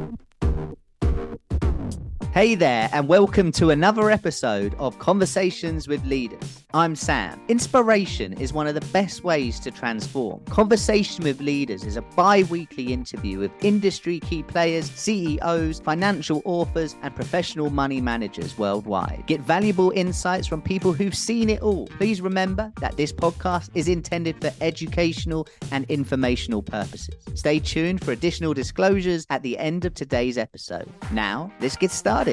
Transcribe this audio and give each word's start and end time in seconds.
Thank 0.00 0.12
you. 0.12 0.39
Hey 2.40 2.54
there, 2.54 2.88
and 2.94 3.06
welcome 3.06 3.52
to 3.52 3.68
another 3.68 4.10
episode 4.10 4.74
of 4.78 4.98
Conversations 4.98 5.86
with 5.86 6.02
Leaders. 6.06 6.64
I'm 6.72 6.96
Sam. 6.96 7.38
Inspiration 7.48 8.32
is 8.32 8.54
one 8.54 8.66
of 8.66 8.74
the 8.74 8.92
best 8.92 9.22
ways 9.24 9.60
to 9.60 9.70
transform. 9.70 10.42
Conversation 10.46 11.22
with 11.22 11.42
Leaders 11.42 11.84
is 11.84 11.98
a 11.98 12.02
bi 12.02 12.44
weekly 12.44 12.94
interview 12.94 13.40
with 13.40 13.50
industry 13.62 14.20
key 14.20 14.42
players, 14.42 14.90
CEOs, 14.90 15.80
financial 15.80 16.40
authors, 16.46 16.96
and 17.02 17.14
professional 17.14 17.68
money 17.68 18.00
managers 18.00 18.56
worldwide. 18.56 19.24
Get 19.26 19.42
valuable 19.42 19.90
insights 19.94 20.46
from 20.46 20.62
people 20.62 20.94
who've 20.94 21.14
seen 21.14 21.50
it 21.50 21.60
all. 21.60 21.88
Please 21.98 22.22
remember 22.22 22.72
that 22.80 22.96
this 22.96 23.12
podcast 23.12 23.68
is 23.74 23.86
intended 23.86 24.40
for 24.40 24.50
educational 24.62 25.46
and 25.72 25.84
informational 25.90 26.62
purposes. 26.62 27.16
Stay 27.34 27.58
tuned 27.58 28.02
for 28.02 28.12
additional 28.12 28.54
disclosures 28.54 29.26
at 29.28 29.42
the 29.42 29.58
end 29.58 29.84
of 29.84 29.92
today's 29.92 30.38
episode. 30.38 30.88
Now, 31.12 31.52
let's 31.60 31.76
get 31.76 31.90
started. 31.90 32.29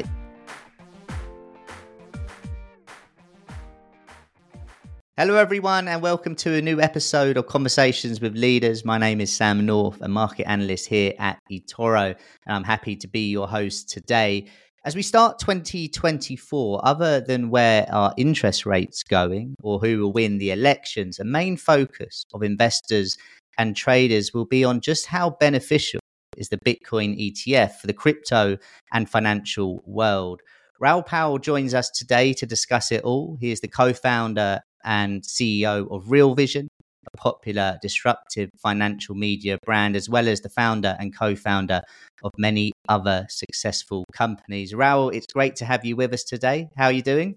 Hello, 5.20 5.36
everyone, 5.36 5.88
and 5.88 6.04
welcome 6.04 6.36
to 6.36 6.54
a 6.54 6.62
new 6.62 6.80
episode 6.80 7.38
of 7.38 7.48
Conversations 7.48 8.22
with 8.22 8.36
Leaders. 8.36 8.86
My 8.86 9.00
name 9.00 9.20
is 9.20 9.36
Sam 9.36 9.66
North, 9.66 10.00
a 10.02 10.08
market 10.08 10.48
analyst 10.48 10.88
here 10.88 11.14
at 11.18 11.40
eToro, 11.52 12.16
and 12.46 12.56
I'm 12.56 12.64
happy 12.64 12.96
to 12.98 13.08
be 13.08 13.32
your 13.32 13.48
host 13.48 13.90
today. 13.90 14.46
As 14.86 14.96
we 14.96 15.02
start 15.02 15.40
2024, 15.40 16.82
other 16.84 17.20
than 17.20 17.50
where 17.50 17.88
our 17.92 18.14
interest 18.16 18.68
rates 18.68 19.02
going 19.02 19.56
or 19.64 19.80
who 19.80 20.02
will 20.02 20.14
win 20.14 20.38
the 20.38 20.52
elections, 20.52 21.20
a 21.20 21.26
main 21.26 21.58
focus 21.58 22.23
of 22.34 22.44
investors 22.44 23.18
and 23.58 23.76
traders 23.76 24.36
will 24.36 24.45
be 24.45 24.64
on 24.64 24.82
just 24.82 25.08
how 25.08 25.32
beneficial 25.32 26.00
is 26.38 26.50
the 26.50 26.58
Bitcoin 26.58 27.18
ETF 27.20 27.76
for 27.76 27.88
the 27.88 27.94
crypto 27.94 28.58
and 28.94 29.09
financial 29.09 29.84
world. 29.86 30.41
Raoul 30.80 31.04
Pal 31.04 31.39
joins 31.39 31.73
us 31.73 31.89
today 31.89 32.34
to 32.34 32.45
discuss 32.45 32.92
it 32.92 33.03
all. 33.03 33.38
He 33.39 33.52
is 33.52 33.61
the 33.61 33.67
co 33.67 33.94
founder 33.94 34.61
and 34.84 35.23
CEO 35.23 35.92
of 35.92 36.11
Real 36.11 36.36
Vision, 36.36 36.67
a 37.14 37.17
popular 37.17 37.78
disruptive 37.81 38.50
financial 38.58 39.16
media 39.16 39.58
brand, 39.66 39.95
as 39.95 40.08
well 40.08 40.28
as 40.28 40.42
the 40.42 40.50
founder 40.50 40.95
and 41.00 41.17
co 41.17 41.36
founder 41.36 41.81
of 42.23 42.31
many 42.38 42.72
other 42.88 43.26
successful 43.30 44.06
companies. 44.14 44.73
Raoul, 44.73 45.09
it's 45.09 45.28
great 45.28 45.56
to 45.58 45.66
have 45.66 45.83
you 45.83 45.95
with 45.95 46.14
us 46.14 46.23
today. 46.23 46.70
How 46.78 46.86
are 46.86 46.92
you 46.92 47.02
doing? 47.02 47.36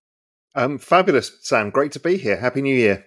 Um, 0.54 0.78
fabulous, 0.78 1.32
Sam. 1.40 1.70
Great 1.70 1.92
to 1.92 2.00
be 2.00 2.16
here. 2.16 2.36
Happy 2.36 2.60
New 2.60 2.74
Year. 2.74 3.06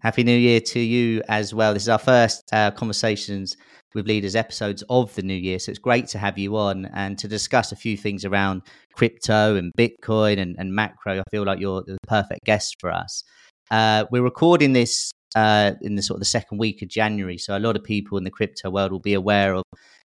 Happy 0.00 0.22
New 0.22 0.36
Year 0.36 0.60
to 0.60 0.78
you 0.78 1.22
as 1.26 1.54
well. 1.54 1.72
This 1.72 1.84
is 1.84 1.88
our 1.88 1.98
first 1.98 2.42
uh, 2.52 2.70
conversations 2.70 3.56
with 3.94 4.06
leaders 4.06 4.36
episodes 4.36 4.84
of 4.90 5.14
the 5.14 5.22
new 5.22 5.34
year. 5.34 5.58
So 5.58 5.70
it's 5.70 5.78
great 5.78 6.06
to 6.08 6.18
have 6.18 6.36
you 6.36 6.54
on 6.58 6.84
and 6.92 7.18
to 7.18 7.26
discuss 7.26 7.72
a 7.72 7.76
few 7.76 7.96
things 7.96 8.26
around 8.26 8.60
crypto 8.92 9.56
and 9.56 9.72
Bitcoin 9.76 10.38
and, 10.38 10.54
and 10.58 10.74
macro. 10.74 11.18
I 11.18 11.22
feel 11.30 11.46
like 11.46 11.60
you're 11.60 11.82
the 11.82 11.96
perfect 12.06 12.44
guest 12.44 12.76
for 12.78 12.92
us. 12.92 13.24
Uh, 13.70 14.04
we're 14.10 14.22
recording 14.22 14.74
this 14.74 15.10
uh, 15.34 15.72
in 15.80 15.94
the 15.94 16.02
sort 16.02 16.16
of 16.16 16.20
the 16.20 16.26
second 16.26 16.58
week 16.58 16.82
of 16.82 16.88
January, 16.88 17.38
so 17.38 17.56
a 17.56 17.58
lot 17.58 17.74
of 17.74 17.82
people 17.82 18.18
in 18.18 18.24
the 18.24 18.30
crypto 18.30 18.70
world 18.70 18.92
will 18.92 19.00
be 19.00 19.14
aware 19.14 19.54
of 19.54 19.64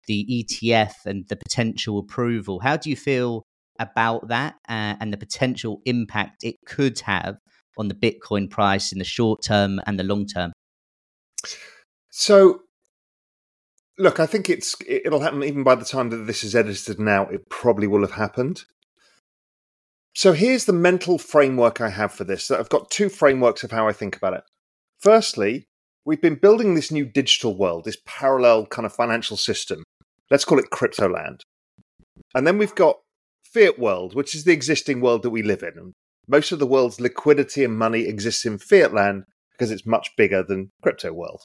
the 0.05 0.25
ETF 0.29 0.93
and 1.05 1.25
the 1.29 1.37
potential 1.37 1.97
approval. 1.97 2.59
How 2.59 2.75
do 2.75 2.89
you 2.89 2.97
feel 2.97 3.43
about 3.79 4.27
that 4.27 4.55
uh, 4.67 4.95
and 4.99 5.13
the 5.13 5.17
potential 5.17 5.81
impact 5.85 6.43
it 6.43 6.55
could 6.65 6.99
have 6.99 7.37
on 7.77 7.87
the 7.87 7.95
Bitcoin 7.95 8.49
price 8.49 8.91
in 8.91 8.99
the 8.99 9.05
short 9.05 9.41
term 9.43 9.79
and 9.85 9.99
the 9.99 10.03
long 10.03 10.25
term? 10.25 10.51
So, 12.09 12.61
look, 13.97 14.19
I 14.19 14.25
think 14.25 14.49
it's 14.49 14.75
it'll 14.87 15.19
happen 15.19 15.43
even 15.43 15.63
by 15.63 15.75
the 15.75 15.85
time 15.85 16.09
that 16.09 16.25
this 16.27 16.43
is 16.43 16.55
edited. 16.55 16.99
Now, 16.99 17.27
it 17.27 17.49
probably 17.49 17.87
will 17.87 18.01
have 18.01 18.11
happened. 18.11 18.63
So 20.17 20.33
here's 20.33 20.65
the 20.65 20.73
mental 20.73 21.19
framework 21.19 21.79
I 21.79 21.89
have 21.89 22.11
for 22.11 22.23
this. 22.23 22.49
I've 22.49 22.69
got 22.69 22.89
two 22.89 23.07
frameworks 23.07 23.63
of 23.63 23.69
how 23.69 23.87
I 23.87 23.93
think 23.93 24.15
about 24.17 24.33
it. 24.33 24.43
Firstly, 24.99 25.67
we've 26.05 26.21
been 26.21 26.39
building 26.41 26.73
this 26.73 26.91
new 26.91 27.05
digital 27.05 27.55
world, 27.55 27.85
this 27.85 28.01
parallel 28.03 28.65
kind 28.65 28.87
of 28.87 28.95
financial 28.95 29.37
system. 29.37 29.83
Let's 30.31 30.43
call 30.43 30.57
it 30.57 30.71
crypto 30.71 31.07
land. 31.07 31.43
And 32.33 32.47
then 32.47 32.57
we've 32.57 32.73
got 32.73 32.97
fiat 33.53 33.77
world, 33.77 34.15
which 34.15 34.33
is 34.33 34.43
the 34.43 34.53
existing 34.53 35.01
world 35.01 35.21
that 35.21 35.29
we 35.29 35.43
live 35.43 35.61
in. 35.61 35.73
And 35.77 35.93
most 36.27 36.51
of 36.51 36.59
the 36.59 36.67
world's 36.67 36.99
liquidity 36.99 37.63
and 37.63 37.77
money 37.77 38.01
exists 38.01 38.45
in 38.45 38.57
fiat 38.57 38.93
land 38.93 39.23
because 39.51 39.71
it's 39.71 39.85
much 39.85 40.11
bigger 40.17 40.43
than 40.43 40.71
crypto 40.81 41.11
world, 41.13 41.43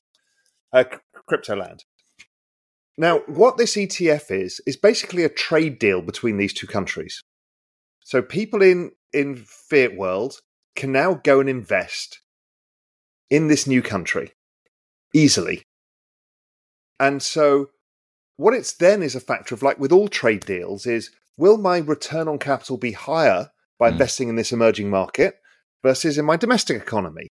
uh, 0.72 0.84
crypto 1.26 1.56
land. 1.56 1.84
Now, 2.98 3.20
what 3.26 3.56
this 3.56 3.76
ETF 3.76 4.30
is 4.30 4.60
is 4.66 4.76
basically 4.76 5.24
a 5.24 5.28
trade 5.28 5.78
deal 5.78 6.02
between 6.02 6.36
these 6.36 6.52
two 6.52 6.66
countries. 6.66 7.22
So 8.00 8.20
people 8.20 8.62
in 8.62 8.92
in 9.12 9.36
fiat 9.46 9.96
world 9.96 10.40
can 10.74 10.92
now 10.92 11.14
go 11.14 11.40
and 11.40 11.48
invest 11.48 12.20
in 13.30 13.48
this 13.48 13.66
new 13.66 13.82
country 13.82 14.32
easily. 15.14 15.62
And 17.00 17.22
so 17.22 17.70
what 18.36 18.54
it's 18.54 18.74
then 18.74 19.02
is 19.02 19.14
a 19.14 19.20
factor 19.20 19.54
of 19.54 19.62
like 19.62 19.78
with 19.78 19.92
all 19.92 20.08
trade 20.08 20.44
deals 20.44 20.86
is 20.86 21.10
will 21.36 21.58
my 21.58 21.78
return 21.78 22.28
on 22.28 22.38
capital 22.38 22.76
be 22.76 22.92
higher 22.92 23.50
by 23.82 23.88
mm. 23.88 23.94
investing 23.94 24.28
in 24.28 24.36
this 24.36 24.52
emerging 24.52 24.88
market 24.88 25.40
versus 25.82 26.16
in 26.16 26.24
my 26.24 26.36
domestic 26.36 26.80
economy? 26.80 27.26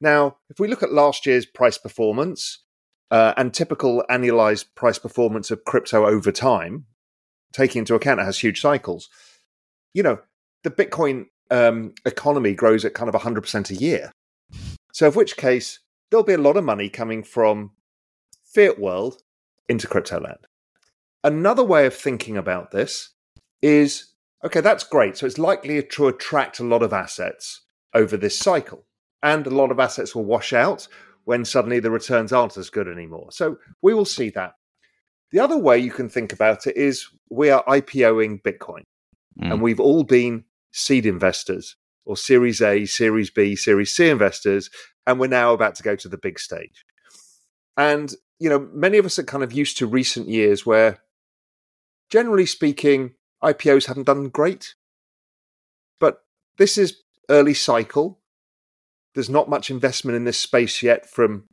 Now, 0.00 0.36
if 0.48 0.60
we 0.60 0.68
look 0.68 0.84
at 0.84 0.92
last 0.92 1.26
year's 1.26 1.44
price 1.44 1.76
performance 1.76 2.60
uh, 3.10 3.34
and 3.36 3.52
typical 3.52 4.04
annualized 4.08 4.66
price 4.76 5.00
performance 5.00 5.50
of 5.50 5.64
crypto 5.64 6.06
over 6.06 6.30
time, 6.30 6.86
taking 7.52 7.80
into 7.80 7.96
account 7.96 8.20
it 8.20 8.24
has 8.24 8.38
huge 8.38 8.60
cycles, 8.60 9.08
you 9.92 10.04
know, 10.04 10.20
the 10.62 10.70
Bitcoin 10.70 11.26
um, 11.50 11.94
economy 12.06 12.54
grows 12.54 12.84
at 12.84 12.94
kind 12.94 13.12
of 13.12 13.20
100% 13.20 13.70
a 13.70 13.74
year. 13.74 14.12
So, 14.92 15.08
of 15.08 15.16
which 15.16 15.36
case, 15.36 15.80
there'll 16.10 16.22
be 16.22 16.32
a 16.32 16.38
lot 16.38 16.56
of 16.56 16.62
money 16.62 16.88
coming 16.88 17.24
from 17.24 17.72
fiat 18.44 18.78
world 18.78 19.22
into 19.68 19.88
crypto 19.88 20.20
land. 20.20 20.46
Another 21.24 21.64
way 21.64 21.86
of 21.86 21.94
thinking 21.94 22.36
about 22.36 22.70
this 22.70 23.10
is 23.60 24.11
okay, 24.44 24.60
that's 24.60 24.84
great. 24.84 25.16
So, 25.16 25.26
it's 25.26 25.38
likely 25.38 25.82
to 25.82 26.08
attract 26.08 26.60
a 26.60 26.64
lot 26.64 26.82
of 26.82 26.92
assets 26.92 27.62
over 27.94 28.16
this 28.16 28.38
cycle. 28.38 28.84
And 29.22 29.46
a 29.46 29.50
lot 29.50 29.70
of 29.70 29.78
assets 29.78 30.14
will 30.14 30.24
wash 30.24 30.52
out 30.52 30.88
when 31.24 31.44
suddenly 31.44 31.78
the 31.78 31.90
returns 31.90 32.32
aren't 32.32 32.56
as 32.56 32.70
good 32.70 32.88
anymore. 32.88 33.28
So, 33.30 33.58
we 33.82 33.94
will 33.94 34.04
see 34.04 34.30
that. 34.30 34.54
The 35.30 35.40
other 35.40 35.56
way 35.56 35.78
you 35.78 35.90
can 35.90 36.08
think 36.08 36.32
about 36.32 36.66
it 36.66 36.76
is 36.76 37.08
we 37.30 37.50
are 37.50 37.64
IPOing 37.64 38.42
Bitcoin. 38.42 38.82
Mm. 39.40 39.52
And 39.52 39.62
we've 39.62 39.80
all 39.80 40.04
been 40.04 40.44
seed 40.72 41.06
investors 41.06 41.76
or 42.04 42.16
Series 42.16 42.60
A, 42.60 42.84
Series 42.84 43.30
B, 43.30 43.56
Series 43.56 43.92
C 43.92 44.08
investors, 44.08 44.70
and 45.06 45.18
we're 45.18 45.28
now 45.28 45.52
about 45.52 45.74
to 45.76 45.82
go 45.82 45.96
to 45.96 46.08
the 46.08 46.18
big 46.18 46.38
stage. 46.38 46.84
And, 47.76 48.12
you 48.38 48.50
know, 48.50 48.68
many 48.72 48.98
of 48.98 49.06
us 49.06 49.18
are 49.18 49.24
kind 49.24 49.44
of 49.44 49.52
used 49.52 49.78
to 49.78 49.86
recent 49.86 50.28
years 50.28 50.66
where, 50.66 50.98
generally 52.10 52.46
speaking, 52.46 53.14
IPOs 53.42 53.86
haven't 53.86 54.06
done 54.06 54.28
great. 54.28 54.74
But 55.98 56.22
this 56.58 56.78
is 56.78 57.02
early 57.28 57.54
cycle. 57.54 58.20
There's 59.14 59.30
not 59.30 59.50
much 59.50 59.70
investment 59.70 60.16
in 60.16 60.24
this 60.24 60.38
space 60.38 60.82
yet 60.82 61.08
from 61.08 61.44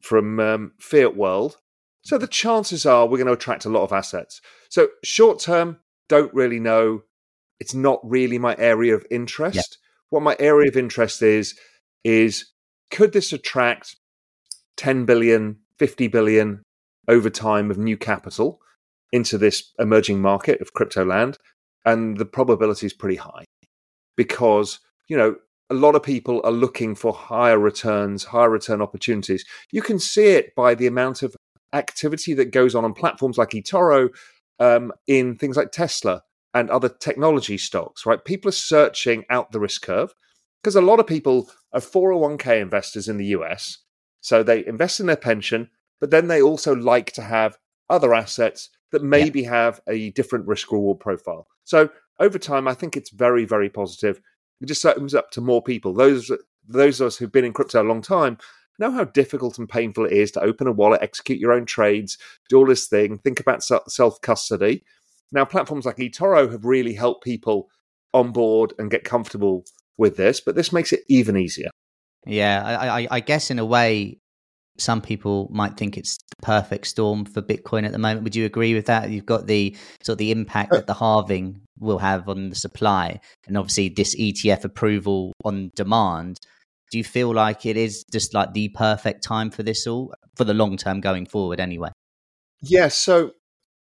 from 0.00 0.40
um, 0.40 0.72
fiat 0.78 1.16
world. 1.16 1.56
So 2.02 2.16
the 2.16 2.26
chances 2.26 2.86
are 2.86 3.06
we're 3.06 3.18
going 3.18 3.26
to 3.26 3.34
attract 3.34 3.66
a 3.66 3.70
lot 3.70 3.82
of 3.82 3.92
assets. 3.92 4.40
So 4.70 4.88
short 5.04 5.40
term, 5.40 5.78
don't 6.08 6.32
really 6.32 6.58
know. 6.58 7.02
It's 7.58 7.74
not 7.74 8.00
really 8.02 8.38
my 8.38 8.56
area 8.58 8.94
of 8.94 9.06
interest. 9.10 9.56
Yeah. 9.56 9.62
What 10.08 10.22
my 10.22 10.36
area 10.40 10.68
of 10.68 10.76
interest 10.76 11.20
is, 11.22 11.58
is 12.02 12.46
could 12.90 13.12
this 13.12 13.32
attract 13.32 13.96
10 14.78 15.04
billion, 15.04 15.58
50 15.78 16.08
billion 16.08 16.62
over 17.06 17.28
time 17.28 17.70
of 17.70 17.76
new 17.76 17.98
capital 17.98 18.60
into 19.12 19.38
this 19.38 19.72
emerging 19.78 20.20
market 20.20 20.60
of 20.60 20.72
crypto 20.72 21.04
land? 21.04 21.36
And 21.84 22.18
the 22.18 22.26
probability 22.26 22.86
is 22.86 22.92
pretty 22.92 23.16
high 23.16 23.44
because, 24.16 24.80
you 25.08 25.16
know, 25.16 25.36
a 25.70 25.74
lot 25.74 25.94
of 25.94 26.02
people 26.02 26.40
are 26.44 26.52
looking 26.52 26.94
for 26.94 27.12
higher 27.12 27.58
returns, 27.58 28.24
higher 28.24 28.50
return 28.50 28.82
opportunities. 28.82 29.44
You 29.70 29.82
can 29.82 29.98
see 29.98 30.26
it 30.26 30.54
by 30.56 30.74
the 30.74 30.88
amount 30.88 31.22
of 31.22 31.34
activity 31.72 32.34
that 32.34 32.52
goes 32.52 32.74
on 32.74 32.84
on 32.84 32.92
platforms 32.92 33.38
like 33.38 33.50
eToro 33.50 34.08
um, 34.58 34.92
in 35.06 35.36
things 35.36 35.56
like 35.56 35.70
Tesla 35.70 36.22
and 36.52 36.68
other 36.70 36.88
technology 36.88 37.56
stocks, 37.56 38.04
right? 38.04 38.24
People 38.24 38.48
are 38.48 38.52
searching 38.52 39.24
out 39.30 39.52
the 39.52 39.60
risk 39.60 39.82
curve 39.82 40.12
because 40.62 40.76
a 40.76 40.80
lot 40.80 41.00
of 41.00 41.06
people 41.06 41.48
are 41.72 41.80
401k 41.80 42.60
investors 42.60 43.08
in 43.08 43.16
the 43.16 43.26
US. 43.26 43.78
So 44.20 44.42
they 44.42 44.66
invest 44.66 45.00
in 45.00 45.06
their 45.06 45.16
pension, 45.16 45.70
but 46.00 46.10
then 46.10 46.28
they 46.28 46.42
also 46.42 46.74
like 46.74 47.12
to 47.12 47.22
have 47.22 47.56
other 47.88 48.12
assets 48.12 48.68
that 48.92 49.02
maybe 49.02 49.42
yeah. 49.42 49.50
have 49.50 49.80
a 49.88 50.10
different 50.10 50.46
risk 50.46 50.72
reward 50.72 51.00
profile. 51.00 51.46
So 51.64 51.90
over 52.18 52.38
time, 52.38 52.68
I 52.68 52.74
think 52.74 52.96
it's 52.96 53.10
very, 53.10 53.44
very 53.44 53.70
positive. 53.70 54.20
It 54.60 54.66
just 54.66 54.84
opens 54.84 55.14
up 55.14 55.30
to 55.32 55.40
more 55.40 55.62
people. 55.62 55.94
Those 55.94 56.30
those 56.68 57.00
of 57.00 57.08
us 57.08 57.16
who've 57.16 57.32
been 57.32 57.44
in 57.44 57.52
crypto 57.52 57.82
a 57.82 57.84
long 57.84 58.02
time 58.02 58.38
know 58.80 58.90
how 58.90 59.04
difficult 59.04 59.58
and 59.58 59.68
painful 59.68 60.06
it 60.06 60.12
is 60.12 60.30
to 60.32 60.40
open 60.40 60.66
a 60.66 60.72
wallet, 60.72 61.02
execute 61.02 61.38
your 61.38 61.52
own 61.52 61.66
trades, 61.66 62.18
do 62.48 62.56
all 62.56 62.66
this 62.66 62.88
thing, 62.88 63.18
think 63.18 63.38
about 63.38 63.62
self 63.62 64.20
custody. 64.20 64.82
Now, 65.32 65.44
platforms 65.44 65.86
like 65.86 65.96
eToro 65.96 66.50
have 66.50 66.64
really 66.64 66.94
helped 66.94 67.22
people 67.22 67.68
on 68.12 68.32
board 68.32 68.72
and 68.78 68.90
get 68.90 69.04
comfortable 69.04 69.64
with 69.96 70.16
this, 70.16 70.40
but 70.40 70.56
this 70.56 70.72
makes 70.72 70.92
it 70.92 71.00
even 71.08 71.36
easier. 71.36 71.70
Yeah, 72.26 72.62
I, 72.64 73.02
I, 73.02 73.08
I 73.10 73.20
guess 73.20 73.50
in 73.50 73.58
a 73.58 73.64
way, 73.64 74.19
some 74.80 75.00
people 75.00 75.48
might 75.52 75.76
think 75.76 75.96
it's 75.96 76.16
the 76.16 76.36
perfect 76.42 76.86
storm 76.86 77.24
for 77.24 77.42
Bitcoin 77.42 77.84
at 77.84 77.92
the 77.92 77.98
moment. 77.98 78.24
Would 78.24 78.36
you 78.36 78.44
agree 78.44 78.74
with 78.74 78.86
that? 78.86 79.10
You've 79.10 79.26
got 79.26 79.46
the 79.46 79.76
sort 80.02 80.14
of 80.14 80.18
the 80.18 80.32
impact 80.32 80.72
that 80.72 80.86
the 80.86 80.94
halving 80.94 81.60
will 81.78 81.98
have 81.98 82.28
on 82.28 82.50
the 82.50 82.56
supply, 82.56 83.20
and 83.46 83.56
obviously 83.56 83.88
this 83.88 84.14
ETF 84.16 84.64
approval 84.64 85.32
on 85.44 85.70
demand. 85.74 86.38
Do 86.90 86.98
you 86.98 87.04
feel 87.04 87.32
like 87.32 87.66
it 87.66 87.76
is 87.76 88.04
just 88.10 88.34
like 88.34 88.52
the 88.52 88.68
perfect 88.70 89.22
time 89.22 89.50
for 89.50 89.62
this 89.62 89.86
all 89.86 90.12
for 90.36 90.44
the 90.44 90.54
long 90.54 90.76
term 90.76 91.00
going 91.00 91.26
forward? 91.26 91.60
Anyway. 91.60 91.90
Yes. 92.62 92.70
Yeah, 92.70 92.88
so 92.88 93.30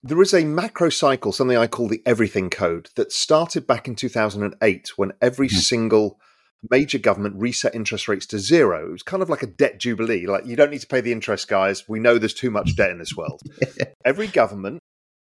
there 0.02 0.20
is 0.22 0.32
a 0.32 0.44
macro 0.44 0.88
cycle, 0.88 1.32
something 1.32 1.56
I 1.56 1.66
call 1.66 1.88
the 1.88 2.02
everything 2.06 2.50
code, 2.50 2.88
that 2.96 3.12
started 3.12 3.66
back 3.66 3.87
in 3.88 3.96
2008 3.96 4.92
when 4.96 5.12
every 5.20 5.48
mm-hmm. 5.48 5.56
single 5.56 6.19
major 6.68 6.98
government 6.98 7.36
reset 7.38 7.74
interest 7.74 8.08
rates 8.08 8.26
to 8.26 8.38
zero. 8.38 8.88
It 8.88 8.92
was 8.92 9.02
kind 9.02 9.22
of 9.22 9.30
like 9.30 9.42
a 9.42 9.46
debt 9.46 9.78
jubilee. 9.78 10.26
Like, 10.26 10.46
you 10.46 10.56
don't 10.56 10.70
need 10.70 10.80
to 10.80 10.86
pay 10.86 11.00
the 11.00 11.12
interest, 11.12 11.48
guys. 11.48 11.88
We 11.88 12.00
know 12.00 12.18
there's 12.18 12.34
too 12.34 12.50
much 12.50 12.76
debt 12.76 12.90
in 12.90 12.98
this 12.98 13.16
world. 13.16 13.40
every 14.04 14.26
government 14.26 14.80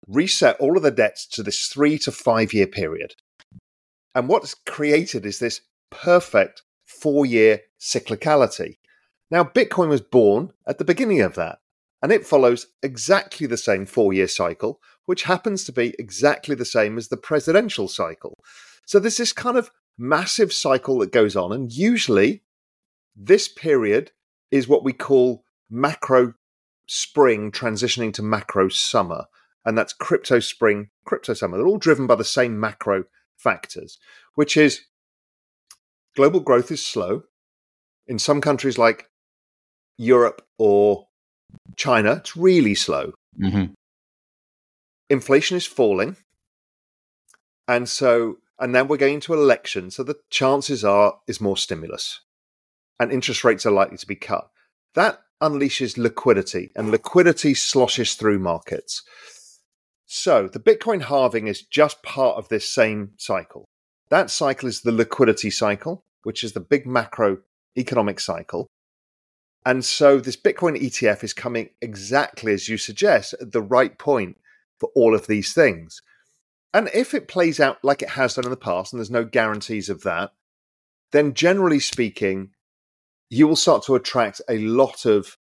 reset 0.08 0.58
all 0.60 0.76
of 0.76 0.84
the 0.84 0.92
debts 0.92 1.26
to 1.28 1.44
this 1.44 1.68
three 1.68 1.98
to 2.00 2.12
five 2.12 2.54
year 2.54 2.68
period. 2.68 3.16
And 4.14 4.28
what's 4.28 4.54
created 4.54 5.26
is 5.26 5.40
this 5.40 5.62
perfect 5.90 6.64
four 6.86 7.26
year 7.26 7.62
cyclicality. 7.80 8.78
Now, 9.30 9.44
Bitcoin 9.44 9.88
was 9.88 10.02
born 10.02 10.52
at 10.68 10.78
the 10.78 10.84
beginning 10.84 11.22
of 11.22 11.36
that 11.36 11.60
and 12.02 12.12
it 12.12 12.26
follows 12.26 12.68
exactly 12.82 13.48
the 13.48 13.58
same 13.58 13.86
four 13.86 14.12
year 14.12 14.28
cycle, 14.28 14.82
which 15.06 15.24
happens 15.24 15.64
to 15.64 15.72
be 15.72 15.96
exactly 16.00 16.56
the 16.56 16.66
same 16.66 16.98
as 16.98 17.08
the 17.08 17.18
presidential 17.18 17.88
cycle. 17.88 18.38
So 18.86 19.00
there's 19.00 19.18
this 19.18 19.34
kind 19.34 19.58
of 19.58 19.72
massive 20.02 20.52
cycle 20.52 20.98
that 21.00 21.12
goes 21.12 21.36
on, 21.36 21.54
and 21.54 21.72
usually 21.72 22.42
this 23.16 23.48
period 23.48 24.12
is 24.50 24.68
what 24.68 24.84
we 24.84 24.94
call 24.94 25.44
macro 25.70 26.34
spring 26.88 27.52
transitioning 27.52 28.12
to 28.14 28.24
macro 28.24 28.68
summer, 28.68 29.26
and 29.64 29.78
that's 29.78 29.94
crypto 29.94 30.40
spring, 30.40 30.90
crypto 31.06 31.34
summer. 31.34 31.58
They're 31.58 31.68
all 31.68 31.78
driven 31.78 32.08
by 32.08 32.16
the 32.16 32.26
same 32.26 32.60
macro 32.60 33.06
factors, 33.38 34.00
which 34.36 34.58
is 34.58 34.82
global 36.16 36.40
growth 36.40 36.72
is 36.72 36.86
slow. 36.86 37.24
In 38.08 38.20
some 38.20 38.42
countries 38.42 38.78
like 38.78 39.10
Europe 39.98 40.42
or 40.58 41.08
China, 41.78 42.14
it's 42.14 42.36
really 42.36 42.76
slow. 42.76 43.14
Mm-hmm. 43.40 43.74
Inflation 45.10 45.58
is 45.58 45.66
falling. 45.66 46.18
And 47.68 47.88
so, 47.88 48.38
and 48.62 48.76
then 48.76 48.88
we're 48.88 48.98
going 48.98 49.20
to 49.20 49.34
election. 49.34 49.92
So 49.92 50.04
the 50.04 50.20
chances 50.30 50.86
are 50.86 51.16
is 51.28 51.42
more 51.42 51.58
stimulus 51.58 52.22
and 53.00 53.12
interest 53.12 53.44
rates 53.44 53.66
are 53.66 53.72
likely 53.72 53.98
to 53.98 54.08
be 54.08 54.16
cut. 54.16 54.50
That 54.94 55.20
unleashes 55.42 55.98
liquidity 55.98 56.72
and 56.76 56.92
liquidity 56.92 57.56
sloshes 57.56 58.14
through 58.14 58.38
markets. 58.38 59.02
So 60.06 60.48
the 60.48 60.60
Bitcoin 60.60 61.04
halving 61.04 61.48
is 61.48 61.64
just 61.64 62.04
part 62.04 62.38
of 62.38 62.50
this 62.50 62.70
same 62.70 63.14
cycle. 63.18 63.66
That 64.12 64.30
cycle 64.30 64.70
is 64.70 64.82
the 64.82 64.92
liquidity 64.92 65.50
cycle, 65.50 66.04
which 66.24 66.44
is 66.44 66.54
the 66.54 66.60
big 66.60 66.86
macro 66.86 67.40
economic 67.76 68.20
cycle. 68.20 68.68
And 69.66 69.84
so 69.84 70.20
this 70.20 70.38
Bitcoin 70.38 70.80
ETF 70.80 71.24
is 71.24 71.34
coming 71.34 71.70
exactly 71.82 72.54
as 72.54 72.70
you 72.70 72.78
suggest 72.78 73.34
at 73.42 73.52
the 73.52 73.62
right 73.62 73.98
point 73.98 74.38
for 74.80 74.90
all 74.96 75.16
of 75.16 75.26
these 75.26 75.54
things. 75.54 76.02
And 76.74 76.90
if 76.94 77.14
it 77.14 77.28
plays 77.28 77.60
out 77.60 77.84
like 77.84 78.02
it 78.02 78.10
has 78.10 78.36
done 78.36 78.46
in 78.46 78.52
the 78.52 78.58
past, 78.58 78.94
and 78.94 79.00
there's 79.00 79.12
no 79.12 79.26
guarantees 79.26 79.90
of 79.90 80.04
that, 80.04 80.32
then 81.12 81.34
generally 81.34 81.80
speaking, 81.80 82.52
you 83.30 83.48
will 83.48 83.56
start 83.56 83.84
to 83.86 83.96
attract 83.96 84.42
a 84.50 84.58
lot 84.60 85.06
of 85.06 85.38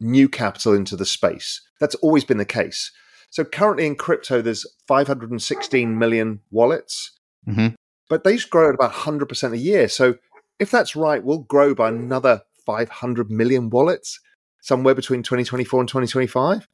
new 0.00 0.28
capital 0.28 0.74
into 0.74 0.96
the 0.96 1.06
space. 1.06 1.60
That's 1.80 1.94
always 1.96 2.24
been 2.24 2.38
the 2.38 2.44
case. 2.44 2.90
So 3.30 3.44
currently 3.44 3.86
in 3.86 3.96
crypto, 3.96 4.40
there's 4.40 4.66
516 4.86 5.98
million 5.98 6.40
wallets, 6.50 7.12
mm-hmm. 7.46 7.74
but 8.08 8.24
they 8.24 8.36
grow 8.36 8.68
at 8.68 8.74
about 8.74 8.92
100% 8.92 9.52
a 9.52 9.58
year. 9.58 9.88
So 9.88 10.16
if 10.58 10.70
that's 10.70 10.94
right, 10.94 11.24
we'll 11.24 11.38
grow 11.38 11.74
by 11.74 11.88
another 11.88 12.42
500 12.64 13.30
million 13.30 13.70
wallets 13.70 14.20
somewhere 14.62 14.94
between 14.94 15.22
2024 15.22 15.80
and 15.80 15.88
2025. 15.88 16.68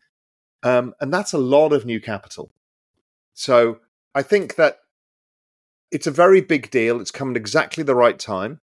Um, 0.62 0.94
and 1.00 1.12
that's 1.12 1.32
a 1.32 1.38
lot 1.38 1.72
of 1.72 1.86
new 1.86 2.00
capital. 2.00 2.52
So 3.40 3.78
I 4.14 4.20
think 4.20 4.56
that 4.56 4.80
it's 5.90 6.06
a 6.06 6.10
very 6.10 6.42
big 6.42 6.70
deal. 6.70 7.00
It's 7.00 7.10
come 7.10 7.30
at 7.30 7.38
exactly 7.38 7.82
the 7.82 7.94
right 7.94 8.18
time. 8.18 8.58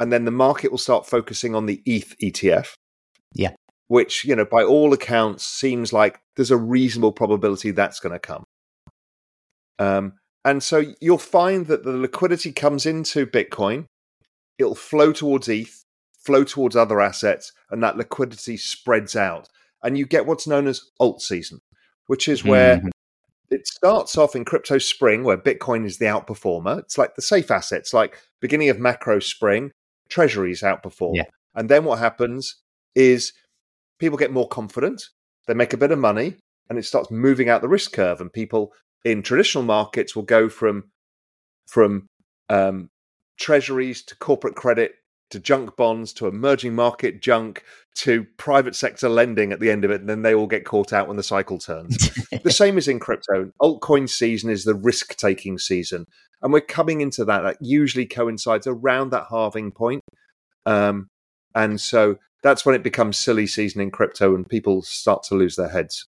And 0.00 0.12
then 0.12 0.24
the 0.24 0.32
market 0.32 0.72
will 0.72 0.78
start 0.78 1.06
focusing 1.06 1.54
on 1.54 1.66
the 1.66 1.80
ETH 1.86 2.12
ETF. 2.20 2.74
Yeah. 3.34 3.52
Which, 3.86 4.24
you 4.24 4.34
know, 4.34 4.44
by 4.44 4.64
all 4.64 4.92
accounts 4.92 5.46
seems 5.46 5.92
like 5.92 6.18
there's 6.34 6.50
a 6.50 6.56
reasonable 6.56 7.12
probability 7.12 7.70
that's 7.70 8.00
going 8.00 8.14
to 8.14 8.18
come. 8.18 8.42
Um, 9.78 10.14
and 10.44 10.60
so 10.60 10.82
you'll 11.00 11.18
find 11.18 11.68
that 11.68 11.84
the 11.84 11.96
liquidity 11.96 12.50
comes 12.50 12.84
into 12.84 13.26
Bitcoin, 13.26 13.86
it'll 14.58 14.74
flow 14.74 15.12
towards 15.12 15.48
ETH, 15.48 15.84
flow 16.18 16.42
towards 16.42 16.74
other 16.74 17.00
assets, 17.00 17.52
and 17.70 17.80
that 17.84 17.96
liquidity 17.96 18.56
spreads 18.56 19.14
out. 19.14 19.48
And 19.84 19.96
you 19.96 20.04
get 20.04 20.26
what's 20.26 20.48
known 20.48 20.66
as 20.66 20.82
alt 20.98 21.22
season, 21.22 21.60
which 22.08 22.26
is 22.26 22.42
where 22.42 22.78
mm-hmm. 22.78 22.88
It 23.50 23.66
starts 23.66 24.18
off 24.18 24.34
in 24.34 24.44
crypto 24.44 24.78
spring, 24.78 25.24
where 25.24 25.38
Bitcoin 25.38 25.86
is 25.86 25.98
the 25.98 26.06
outperformer. 26.06 26.78
It's 26.78 26.98
like 26.98 27.14
the 27.14 27.22
safe 27.22 27.50
assets, 27.50 27.94
like 27.94 28.18
beginning 28.40 28.68
of 28.68 28.78
macro 28.78 29.18
spring, 29.20 29.72
treasuries 30.08 30.62
outperform. 30.62 31.16
Yeah. 31.16 31.24
And 31.54 31.68
then 31.68 31.84
what 31.84 31.98
happens 31.98 32.56
is 32.94 33.32
people 33.98 34.18
get 34.18 34.32
more 34.32 34.48
confident, 34.48 35.02
they 35.46 35.54
make 35.54 35.72
a 35.72 35.78
bit 35.78 35.92
of 35.92 35.98
money, 35.98 36.36
and 36.68 36.78
it 36.78 36.84
starts 36.84 37.10
moving 37.10 37.48
out 37.48 37.62
the 37.62 37.68
risk 37.68 37.92
curve. 37.92 38.20
And 38.20 38.32
people 38.32 38.72
in 39.04 39.22
traditional 39.22 39.64
markets 39.64 40.16
will 40.16 40.24
go 40.24 40.48
from 40.48 40.84
from 41.66 42.06
um, 42.48 42.88
treasuries 43.38 44.02
to 44.04 44.16
corporate 44.16 44.54
credit 44.54 44.94
to 45.30 45.40
junk 45.40 45.76
bonds 45.76 46.12
to 46.14 46.26
emerging 46.26 46.74
market 46.74 47.20
junk 47.20 47.62
to 47.96 48.24
private 48.36 48.76
sector 48.76 49.08
lending 49.08 49.52
at 49.52 49.60
the 49.60 49.70
end 49.70 49.84
of 49.84 49.90
it, 49.90 50.00
and 50.00 50.08
then 50.08 50.22
they 50.22 50.34
all 50.34 50.46
get 50.46 50.64
caught 50.64 50.92
out 50.92 51.08
when 51.08 51.16
the 51.16 51.22
cycle 51.22 51.58
turns. 51.58 51.96
the 52.44 52.50
same 52.50 52.78
is 52.78 52.88
in 52.88 53.00
crypto. 53.00 53.50
Altcoin 53.60 54.08
season 54.08 54.50
is 54.50 54.64
the 54.64 54.74
risk 54.74 55.16
taking 55.16 55.58
season, 55.58 56.06
and 56.42 56.52
we're 56.52 56.60
coming 56.60 57.00
into 57.00 57.24
that. 57.24 57.40
That 57.42 57.56
usually 57.60 58.06
coincides 58.06 58.66
around 58.66 59.10
that 59.10 59.26
halving 59.30 59.72
point. 59.72 60.02
Um, 60.66 61.08
and 61.54 61.80
so 61.80 62.18
that's 62.42 62.66
when 62.66 62.74
it 62.74 62.82
becomes 62.82 63.18
silly 63.18 63.46
season 63.46 63.80
in 63.80 63.90
crypto 63.90 64.34
and 64.34 64.48
people 64.48 64.82
start 64.82 65.22
to 65.24 65.34
lose 65.34 65.56
their 65.56 65.68
heads. 65.68 66.06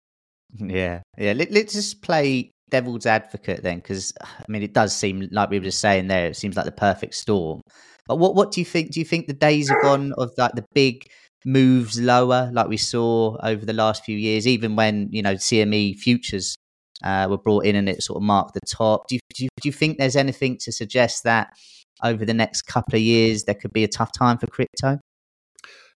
Yeah, 0.59 1.03
yeah. 1.19 1.33
Let, 1.33 1.51
us 1.51 1.73
just 1.73 2.03
play 2.03 2.53
devil's 2.71 3.05
advocate 3.05 3.65
then, 3.65 3.79
because 3.79 4.13
I 4.23 4.45
mean, 4.49 4.63
it 4.63 4.73
does 4.73 4.95
seem 4.95 5.29
like 5.33 5.51
we 5.51 5.59
were 5.59 5.65
just 5.65 5.81
saying 5.81 6.07
there. 6.07 6.29
It 6.29 6.37
seems 6.37 6.57
like 6.57 6.65
the 6.65 6.73
perfect 6.73 7.15
storm. 7.15 7.61
But 8.07 8.17
what 8.17 8.35
what 8.35 8.53
do 8.53 8.61
you 8.61 8.65
think? 8.65 8.93
Do 8.93 9.01
you 9.01 9.07
think 9.07 9.27
the 9.27 9.33
days 9.33 9.71
are 9.71 9.81
gone 9.83 10.13
of 10.15 10.31
like 10.39 10.53
the 10.53 10.65
big 10.75 11.09
moves 11.45 12.01
lower, 12.01 12.51
like 12.53 12.69
we 12.69 12.77
saw 12.77 13.37
over 13.43 13.65
the 13.65 13.73
last 13.73 14.05
few 14.05 14.17
years, 14.17 14.47
even 14.47 14.77
when 14.77 15.09
you 15.11 15.23
know 15.23 15.35
CME 15.35 15.97
futures 15.97 16.57
uh, 17.03 17.27
were 17.29 17.39
brought 17.39 17.65
in 17.65 17.77
and 17.77 17.89
it 17.89 18.03
sort 18.03 18.19
of 18.19 18.23
marked 18.23 18.55
the 18.55 18.61
top? 18.61 19.09
Do 19.09 19.17
you, 19.17 19.21
do 19.35 19.45
you 19.45 19.49
do 19.61 19.69
you 19.69 19.73
think 19.73 19.99
there's 19.99 20.17
anything 20.17 20.57
to 20.59 20.73
suggest 20.73 21.25
that 21.25 21.57
over 22.03 22.25
the 22.25 22.35
next 22.35 22.63
couple 22.63 22.97
of 22.97 23.03
years 23.03 23.45
there 23.45 23.55
could 23.55 23.73
be 23.73 23.85
a 23.85 23.89
tough 23.89 24.13
time 24.13 24.39
for 24.39 24.47
crypto? 24.47 25.01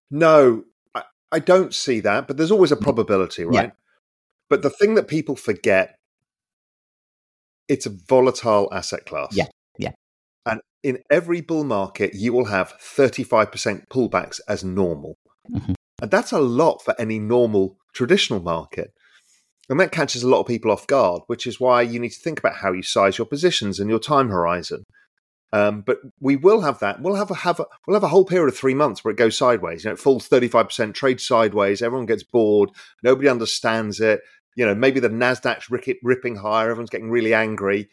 No, 0.09 0.63
I, 0.93 1.03
I 1.31 1.39
don't 1.39 1.73
see 1.73 2.01
that, 2.01 2.27
but 2.27 2.35
there's 2.35 2.51
always 2.51 2.71
a 2.71 2.75
probability, 2.77 3.45
right? 3.45 3.53
Yeah. 3.53 3.71
But 4.49 4.63
the 4.63 4.69
thing 4.69 4.95
that 4.95 5.07
people 5.07 5.37
forget, 5.37 5.95
it's 7.69 7.85
a 7.85 7.89
volatile 7.89 8.67
asset 8.73 9.05
class. 9.05 9.33
Yeah, 9.33 9.45
yeah 9.77 9.91
in 10.83 10.99
every 11.09 11.41
bull 11.41 11.63
market, 11.63 12.13
you 12.13 12.33
will 12.33 12.45
have 12.45 12.73
35% 12.79 13.87
pullbacks 13.87 14.39
as 14.47 14.63
normal. 14.63 15.17
Mm-hmm. 15.49 15.73
And 16.01 16.11
that's 16.11 16.31
a 16.31 16.39
lot 16.39 16.81
for 16.81 16.99
any 16.99 17.19
normal 17.19 17.77
traditional 17.93 18.41
market. 18.41 18.93
And 19.69 19.79
that 19.79 19.91
catches 19.91 20.23
a 20.23 20.27
lot 20.27 20.39
of 20.41 20.47
people 20.47 20.71
off 20.71 20.87
guard, 20.87 21.21
which 21.27 21.45
is 21.45 21.59
why 21.59 21.83
you 21.83 21.99
need 21.99 22.11
to 22.11 22.19
think 22.19 22.39
about 22.39 22.55
how 22.55 22.73
you 22.73 22.81
size 22.81 23.17
your 23.17 23.27
positions 23.27 23.79
and 23.79 23.89
your 23.89 23.99
time 23.99 24.29
horizon. 24.29 24.83
Um, 25.53 25.81
but 25.81 25.99
we 26.19 26.35
will 26.35 26.61
have 26.61 26.79
that. 26.79 27.01
We'll 27.01 27.15
have 27.15 27.29
a 27.29 27.35
have 27.35 27.59
a 27.59 27.65
we'll 27.85 27.95
have 27.95 28.03
a 28.03 28.07
whole 28.07 28.25
period 28.25 28.47
of 28.47 28.57
three 28.57 28.73
months 28.73 29.03
where 29.03 29.11
it 29.11 29.17
goes 29.17 29.37
sideways. 29.37 29.83
You 29.83 29.89
know, 29.89 29.93
it 29.93 29.99
falls 29.99 30.27
thirty 30.27 30.47
five 30.47 30.67
percent, 30.67 30.95
trades 30.95 31.27
sideways. 31.27 31.81
Everyone 31.81 32.05
gets 32.05 32.23
bored. 32.23 32.69
Nobody 33.03 33.27
understands 33.27 33.99
it. 33.99 34.21
You 34.55 34.65
know, 34.65 34.75
maybe 34.75 35.01
the 35.01 35.09
Nasdaq's 35.09 35.69
ripping 35.69 36.37
higher. 36.37 36.69
Everyone's 36.69 36.89
getting 36.89 37.11
really 37.11 37.33
angry, 37.33 37.89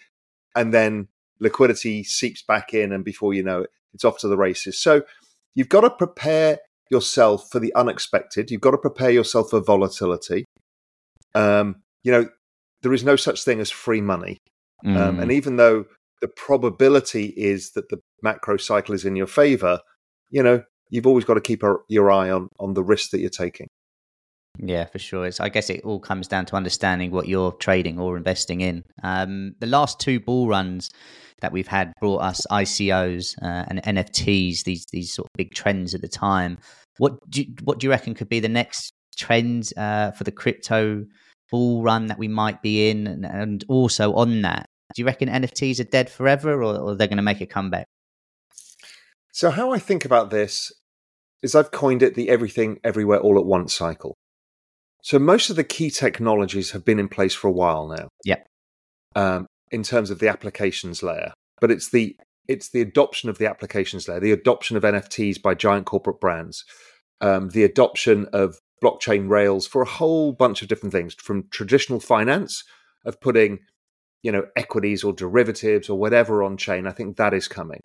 and 0.55 0.73
then 0.73 1.09
liquidity 1.41 2.05
seeps 2.05 2.43
back 2.43 2.75
in, 2.75 2.93
and 2.93 3.05
before 3.05 3.35
you 3.35 3.43
know 3.43 3.63
it, 3.63 3.71
it's 3.95 4.05
off 4.05 4.19
to 4.19 4.29
the 4.29 4.37
races. 4.37 4.79
So 4.79 5.03
you've 5.55 5.69
got 5.69 5.81
to 5.83 5.91
prepare 5.91 6.59
yourself 6.91 7.49
for 7.51 7.61
the 7.61 7.75
unexpected. 7.75 8.51
You've 8.51 8.61
got 8.61 8.73
to 8.73 8.79
prepare 8.79 9.11
yourself 9.11 9.51
for 9.51 9.61
volatility. 9.61 10.45
Um, 11.35 11.83
you 12.03 12.13
know, 12.13 12.29
there 12.83 12.93
is 12.93 13.05
no 13.05 13.17
such 13.17 13.45
thing 13.45 13.61
as 13.61 13.71
free 13.71 14.01
money. 14.01 14.39
Mm. 14.85 14.97
Um, 14.97 15.21
and 15.21 15.33
even 15.33 15.57
though 15.57 15.85
the 16.21 16.29
probability 16.29 17.27
is 17.37 17.73
that 17.73 17.89
the 17.89 17.99
macro 18.23 18.57
cycle 18.57 18.95
is 18.95 19.05
in 19.05 19.17
your 19.17 19.27
favor, 19.27 19.81
you 20.31 20.43
know, 20.43 20.63
you've 20.91 21.07
always 21.07 21.25
got 21.25 21.35
to 21.35 21.41
keep 21.41 21.63
a, 21.63 21.77
your 21.89 22.11
eye 22.11 22.31
on 22.31 22.49
on 22.59 22.75
the 22.75 22.83
risk 22.83 23.11
that 23.11 23.21
you're 23.21 23.31
taking. 23.31 23.69
Yeah, 24.59 24.87
for 24.87 24.99
sure. 24.99 25.27
It's, 25.27 25.41
I 25.41 25.49
guess 25.49 25.71
it 25.71 25.83
all 25.85 26.01
comes 26.01 26.27
down 26.27 26.47
to 26.47 26.57
understanding 26.57 27.11
what 27.11 27.29
you're 27.29 27.53
trading 27.53 27.99
or 27.99 28.17
investing 28.17 28.61
in. 28.61 28.85
Um, 29.03 29.55
the 29.61 29.67
last 29.67 30.01
two 30.01 30.19
bull 30.19 30.49
runs 30.49 30.91
that 31.41 31.53
we've 31.53 31.69
had 31.69 31.93
brought 32.01 32.19
us 32.19 32.47
ICOs 32.51 33.35
uh, 33.43 33.65
and 33.69 33.83
NFTs, 33.83 34.65
these 34.65 34.87
these 34.93 35.13
sort 35.13 35.27
of 35.27 35.37
big 35.37 35.55
trends 35.55 35.95
at 35.95 36.01
the 36.01 36.09
time. 36.09 36.59
What 36.99 37.19
do 37.31 37.43
you, 37.43 37.55
what 37.63 37.79
do 37.79 37.87
you 37.87 37.91
reckon 37.91 38.15
could 38.15 38.29
be 38.29 38.41
the 38.41 38.49
next 38.49 38.93
trend 39.17 39.73
uh, 39.77 40.11
for 40.13 40.25
the 40.25 40.33
crypto 40.33 41.05
bull 41.51 41.83
run 41.83 42.07
that 42.09 42.19
we 42.19 42.29
might 42.29 42.61
be 42.63 42.91
in? 42.91 43.07
And, 43.07 43.25
and, 43.25 43.65
also 43.69 44.15
on 44.15 44.43
that, 44.43 44.67
do 44.95 45.03
you 45.03 45.07
reckon 45.07 45.29
NFTs 45.29 45.81
are 45.81 45.85
dead 45.85 46.11
forever, 46.11 46.63
or, 46.63 46.77
or 46.77 46.97
they're 46.97 47.07
going 47.07 47.19
to 47.19 47.23
make 47.23 47.41
a 47.41 47.47
comeback? 47.47 47.87
So 49.33 49.51
how 49.51 49.73
I 49.73 49.79
think 49.79 50.05
about 50.05 50.31
this 50.31 50.73
is 51.43 51.55
I've 51.55 51.71
coined 51.71 52.03
it 52.03 52.15
the 52.15 52.29
everything 52.29 52.81
everywhere 52.83 53.21
all 53.21 53.39
at 53.39 53.47
once 53.47 53.75
cycle. 53.75 54.17
So 55.03 55.19
most 55.19 55.51
of 55.51 55.57
the 55.57 55.65
key 55.65 55.91
technologies 55.91 56.73
have 56.73 56.85
been 56.85 56.99
in 56.99 57.09
place 57.09 57.35
for 57.35 57.47
a 57.47 57.53
while 57.53 57.87
now. 57.89 58.09
Yep. 58.25 58.47
Um, 59.15 59.47
in 59.71 59.83
terms 59.83 60.11
of 60.11 60.19
the 60.19 60.29
applications 60.29 61.03
layer, 61.03 61.33
but 61.61 61.71
it's 61.71 61.91
the 61.91 62.17
it's 62.47 62.71
the 62.71 62.81
adoption 62.81 63.29
of 63.29 63.39
the 63.39 63.49
applications 63.49 64.09
layer, 64.09 64.21
the 64.21 64.33
adoption 64.33 64.77
of 64.77 64.83
NFTs 64.83 65.41
by 65.41 65.55
giant 65.55 65.87
corporate 65.87 66.21
brands, 66.21 66.65
um, 67.21 67.51
the 67.51 67.63
adoption 67.63 68.27
of 68.33 68.59
blockchain 68.83 69.29
rails 69.29 69.67
for 69.67 69.83
a 69.83 69.89
whole 69.89 70.33
bunch 70.33 70.63
of 70.63 70.69
different 70.69 70.93
things, 70.93 71.15
from 71.15 71.49
traditional 71.51 72.01
finance 72.01 72.65
of 73.05 73.21
putting, 73.21 73.59
you 74.23 74.33
know, 74.33 74.45
equities 74.57 75.05
or 75.05 75.13
derivatives 75.13 75.91
or 75.91 75.99
whatever 75.99 76.43
on 76.43 76.57
chain. 76.57 76.87
I 76.87 76.93
think 76.93 77.17
that 77.17 77.35
is 77.35 77.49
coming. 77.49 77.81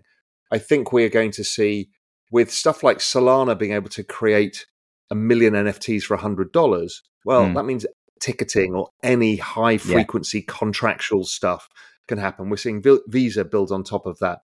I 0.50 0.58
think 0.58 0.92
we 0.92 1.04
are 1.04 1.10
going 1.10 1.32
to 1.32 1.44
see 1.44 1.90
with 2.30 2.50
stuff 2.50 2.82
like 2.82 2.98
Solana 2.98 3.58
being 3.58 3.72
able 3.72 3.90
to 3.90 4.02
create 4.02 4.66
a 5.10 5.14
million 5.14 5.54
NFTs 5.54 6.04
for 6.04 6.16
hundred 6.16 6.52
dollars. 6.52 7.02
Well, 7.24 7.46
mm. 7.46 7.54
that 7.54 7.64
means 7.64 7.86
ticketing 8.20 8.74
or 8.74 8.90
any 9.02 9.36
high 9.36 9.78
frequency 9.78 10.38
yeah. 10.38 10.44
contractual 10.48 11.24
stuff 11.24 11.68
can 12.06 12.18
happen. 12.18 12.50
We're 12.50 12.56
seeing 12.56 12.82
Visa 13.08 13.44
build 13.44 13.72
on 13.72 13.84
top 13.84 14.06
of 14.06 14.18
that. 14.18 14.40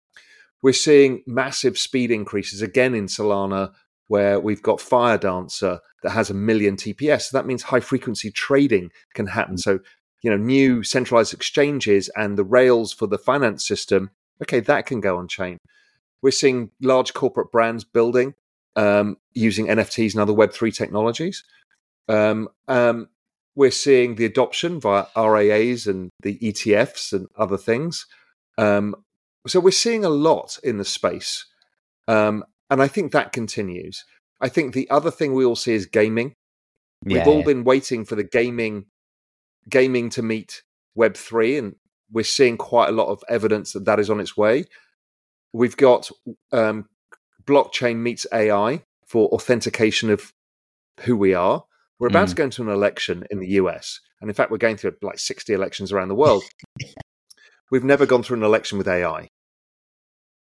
We're 0.61 0.73
seeing 0.73 1.23
massive 1.27 1.77
speed 1.77 2.11
increases 2.11 2.61
again 2.61 2.95
in 2.95 3.05
Solana, 3.05 3.73
where 4.07 4.39
we've 4.39 4.63
got 4.63 4.79
Firedancer 4.79 5.79
that 6.03 6.11
has 6.11 6.29
a 6.29 6.33
million 6.33 6.75
TPS. 6.75 7.23
So 7.23 7.37
that 7.37 7.45
means 7.45 7.63
high 7.63 7.79
frequency 7.79 8.31
trading 8.31 8.91
can 9.13 9.27
happen. 9.27 9.55
Mm. 9.55 9.59
So, 9.59 9.79
you 10.23 10.31
know, 10.31 10.37
new 10.37 10.83
centralized 10.83 11.33
exchanges 11.33 12.09
and 12.15 12.37
the 12.37 12.43
rails 12.43 12.93
for 12.93 13.07
the 13.07 13.17
finance 13.17 13.67
system, 13.67 14.11
okay, 14.41 14.59
that 14.61 14.85
can 14.85 15.01
go 15.01 15.17
on 15.17 15.27
chain. 15.27 15.57
We're 16.21 16.31
seeing 16.31 16.71
large 16.81 17.13
corporate 17.13 17.51
brands 17.51 17.83
building 17.83 18.33
um, 18.75 19.17
using 19.33 19.67
NFTs 19.67 20.13
and 20.13 20.21
other 20.21 20.33
Web3 20.33 20.73
technologies. 20.73 21.43
Um, 22.07 22.49
um, 22.67 23.09
we're 23.57 23.71
seeing 23.71 24.15
the 24.15 24.25
adoption 24.25 24.79
via 24.79 25.07
RIAs 25.17 25.87
and 25.87 26.11
the 26.21 26.37
ETFs 26.37 27.11
and 27.11 27.27
other 27.35 27.57
things. 27.57 28.05
Um, 28.59 28.95
so 29.47 29.59
we're 29.59 29.71
seeing 29.71 30.05
a 30.05 30.09
lot 30.09 30.59
in 30.63 30.77
the 30.77 30.85
space. 30.85 31.43
Um, 32.07 32.43
and 32.69 32.83
I 32.83 32.87
think 32.87 33.11
that 33.11 33.33
continues. 33.33 34.05
I 34.39 34.47
think 34.47 34.73
the 34.73 34.87
other 34.91 35.09
thing 35.09 35.33
we 35.33 35.43
all 35.43 35.55
see 35.55 35.73
is 35.73 35.87
gaming. 35.87 36.33
Yeah, 37.03 37.17
We've 37.17 37.27
all 37.27 37.43
been 37.43 37.63
waiting 37.63 38.05
for 38.05 38.15
the 38.15 38.23
gaming 38.23 38.85
gaming 39.67 40.09
to 40.11 40.21
meet 40.21 40.61
Web 40.95 41.17
three, 41.17 41.57
and 41.57 41.75
we're 42.11 42.23
seeing 42.23 42.57
quite 42.57 42.89
a 42.89 42.93
lot 42.93 43.07
of 43.07 43.23
evidence 43.27 43.73
that 43.73 43.85
that 43.85 43.99
is 43.99 44.09
on 44.09 44.19
its 44.19 44.37
way. 44.37 44.65
We've 45.51 45.77
got 45.77 46.11
um, 46.51 46.85
blockchain 47.43 47.97
meets 47.97 48.27
AI 48.31 48.83
for 49.07 49.29
authentication 49.29 50.11
of 50.11 50.31
who 51.01 51.17
we 51.17 51.33
are. 51.33 51.63
We're 51.99 52.07
about 52.07 52.27
mm. 52.27 52.29
to 52.31 52.35
go 52.35 52.43
into 52.45 52.61
an 52.61 52.69
election 52.69 53.25
in 53.31 53.39
the 53.39 53.49
US. 53.49 53.99
And 54.21 54.29
in 54.29 54.33
fact, 54.33 54.51
we're 54.51 54.57
going 54.57 54.77
through 54.77 54.93
like 55.01 55.19
60 55.19 55.53
elections 55.53 55.91
around 55.91 56.09
the 56.09 56.15
world. 56.15 56.43
We've 57.71 57.83
never 57.83 58.05
gone 58.05 58.23
through 58.23 58.37
an 58.37 58.43
election 58.43 58.77
with 58.77 58.87
AI. 58.87 59.29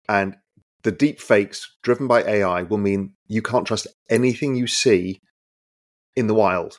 And 0.09 0.37
the 0.83 0.93
deep 0.93 1.21
fakes 1.21 1.77
driven 1.83 2.07
by 2.07 2.23
AI 2.23 2.63
will 2.63 2.79
mean 2.79 3.15
you 3.27 3.43
can't 3.43 3.67
trust 3.67 3.87
anything 4.11 4.55
you 4.55 4.67
see 4.67 5.21
in 6.17 6.27
the 6.27 6.35
wild. 6.35 6.79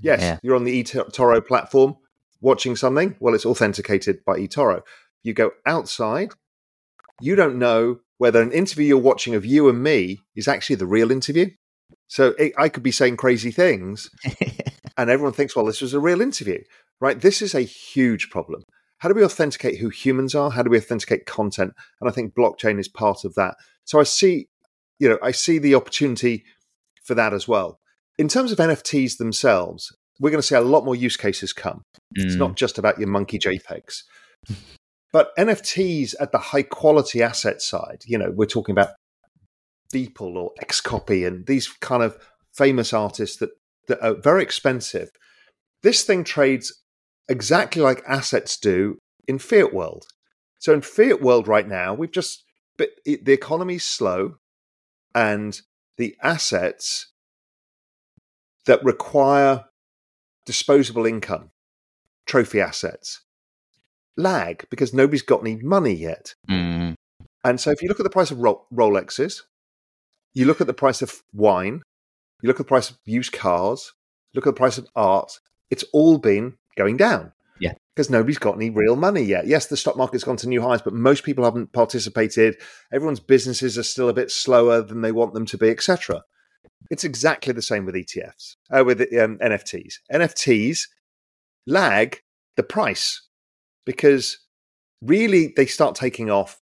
Yes, 0.00 0.20
yeah. 0.20 0.38
you're 0.42 0.56
on 0.56 0.64
the 0.64 0.82
eToro 0.82 1.46
platform 1.46 1.96
watching 2.40 2.76
something. 2.76 3.16
Well, 3.20 3.34
it's 3.34 3.46
authenticated 3.46 4.24
by 4.24 4.38
eToro. 4.38 4.82
You 5.22 5.34
go 5.34 5.52
outside, 5.66 6.32
you 7.20 7.36
don't 7.36 7.58
know 7.58 8.00
whether 8.18 8.42
an 8.42 8.52
interview 8.52 8.86
you're 8.86 8.98
watching 8.98 9.34
of 9.34 9.44
you 9.44 9.68
and 9.68 9.82
me 9.82 10.20
is 10.34 10.48
actually 10.48 10.76
the 10.76 10.86
real 10.86 11.10
interview. 11.10 11.50
So 12.14 12.32
it, 12.38 12.52
I 12.56 12.68
could 12.68 12.84
be 12.84 12.92
saying 12.92 13.16
crazy 13.16 13.50
things, 13.50 14.08
and 14.96 15.10
everyone 15.10 15.32
thinks, 15.32 15.56
well, 15.56 15.64
this 15.64 15.80
was 15.80 15.94
a 15.94 15.98
real 15.98 16.20
interview, 16.20 16.62
right? 17.00 17.20
This 17.20 17.42
is 17.42 17.56
a 17.56 17.62
huge 17.62 18.30
problem. 18.30 18.62
How 18.98 19.08
do 19.08 19.16
we 19.16 19.24
authenticate 19.24 19.78
who 19.78 19.88
humans 19.88 20.32
are? 20.32 20.52
How 20.52 20.62
do 20.62 20.70
we 20.70 20.78
authenticate 20.78 21.26
content? 21.26 21.72
And 22.00 22.08
I 22.08 22.12
think 22.12 22.32
blockchain 22.32 22.78
is 22.78 22.86
part 22.86 23.24
of 23.24 23.34
that. 23.34 23.56
So 23.82 23.98
I 23.98 24.04
see, 24.04 24.46
you 25.00 25.08
know, 25.08 25.18
I 25.24 25.32
see 25.32 25.58
the 25.58 25.74
opportunity 25.74 26.44
for 27.02 27.16
that 27.16 27.34
as 27.34 27.48
well. 27.48 27.80
In 28.16 28.28
terms 28.28 28.52
of 28.52 28.58
NFTs 28.58 29.18
themselves, 29.18 29.92
we're 30.20 30.30
going 30.30 30.40
to 30.40 30.46
see 30.46 30.54
a 30.54 30.60
lot 30.60 30.84
more 30.84 30.94
use 30.94 31.16
cases 31.16 31.52
come. 31.52 31.82
Mm. 32.16 32.26
It's 32.26 32.36
not 32.36 32.52
mm. 32.52 32.56
just 32.56 32.78
about 32.78 33.00
your 33.00 33.08
monkey 33.08 33.40
JPEGs. 33.40 34.04
But 35.12 35.34
NFTs 35.36 36.14
at 36.20 36.30
the 36.30 36.38
high 36.38 36.62
quality 36.62 37.24
asset 37.24 37.60
side, 37.60 38.02
you 38.06 38.18
know, 38.18 38.30
we're 38.30 38.46
talking 38.46 38.72
about 38.72 38.90
Beeple 39.94 40.34
or 40.36 40.52
Xcopy 40.62 41.26
and 41.26 41.46
these 41.46 41.68
kind 41.80 42.02
of 42.02 42.18
famous 42.52 42.92
artists 42.92 43.36
that, 43.38 43.50
that 43.88 44.04
are 44.04 44.14
very 44.14 44.42
expensive. 44.42 45.10
This 45.82 46.02
thing 46.02 46.24
trades 46.24 46.82
exactly 47.28 47.82
like 47.82 48.02
assets 48.06 48.58
do 48.58 48.98
in 49.28 49.38
fiat 49.38 49.72
world. 49.72 50.06
So 50.58 50.72
in 50.72 50.80
fiat 50.80 51.20
world 51.22 51.46
right 51.46 51.68
now, 51.68 51.94
we've 51.94 52.10
just 52.10 52.44
but 52.76 52.90
the 53.04 53.32
economy's 53.32 53.84
slow, 53.84 54.36
and 55.14 55.60
the 55.96 56.16
assets 56.22 57.12
that 58.66 58.84
require 58.84 59.66
disposable 60.44 61.06
income, 61.06 61.50
trophy 62.26 62.60
assets, 62.60 63.20
lag 64.16 64.66
because 64.70 64.92
nobody's 64.92 65.22
got 65.22 65.40
any 65.40 65.56
money 65.56 65.94
yet. 65.94 66.34
Mm. 66.50 66.94
And 67.44 67.60
so 67.60 67.70
if 67.70 67.82
you 67.82 67.88
look 67.88 68.00
at 68.00 68.04
the 68.04 68.10
price 68.10 68.30
of 68.30 68.38
Rolexes, 68.38 69.42
you 70.34 70.46
look 70.46 70.60
at 70.60 70.66
the 70.66 70.74
price 70.74 71.00
of 71.02 71.22
wine, 71.32 71.82
you 72.42 72.48
look 72.48 72.56
at 72.56 72.66
the 72.66 72.68
price 72.68 72.90
of 72.90 72.98
used 73.04 73.32
cars, 73.32 73.92
look 74.34 74.46
at 74.46 74.50
the 74.54 74.58
price 74.58 74.78
of 74.78 74.88
art, 74.94 75.38
it's 75.70 75.84
all 75.92 76.18
been 76.18 76.54
going 76.76 76.96
down. 76.96 77.32
Yeah. 77.60 77.72
Because 77.94 78.10
nobody's 78.10 78.38
got 78.38 78.56
any 78.56 78.70
real 78.70 78.96
money 78.96 79.22
yet. 79.22 79.46
Yes, 79.46 79.66
the 79.66 79.76
stock 79.76 79.96
market's 79.96 80.24
gone 80.24 80.36
to 80.38 80.48
new 80.48 80.60
highs, 80.60 80.82
but 80.82 80.92
most 80.92 81.22
people 81.22 81.44
haven't 81.44 81.72
participated. 81.72 82.56
Everyone's 82.92 83.20
businesses 83.20 83.78
are 83.78 83.84
still 83.84 84.08
a 84.08 84.14
bit 84.14 84.30
slower 84.30 84.82
than 84.82 85.00
they 85.00 85.12
want 85.12 85.34
them 85.34 85.46
to 85.46 85.56
be, 85.58 85.70
etc. 85.70 86.22
It's 86.90 87.04
exactly 87.04 87.52
the 87.52 87.62
same 87.62 87.86
with 87.86 87.94
ETFs, 87.94 88.56
uh, 88.70 88.84
with 88.84 89.00
um, 89.00 89.38
NFTs. 89.38 89.94
NFTs 90.12 90.88
lag 91.66 92.20
the 92.56 92.62
price 92.62 93.26
because 93.86 94.38
really 95.00 95.52
they 95.56 95.66
start 95.66 95.94
taking 95.94 96.30
off 96.30 96.60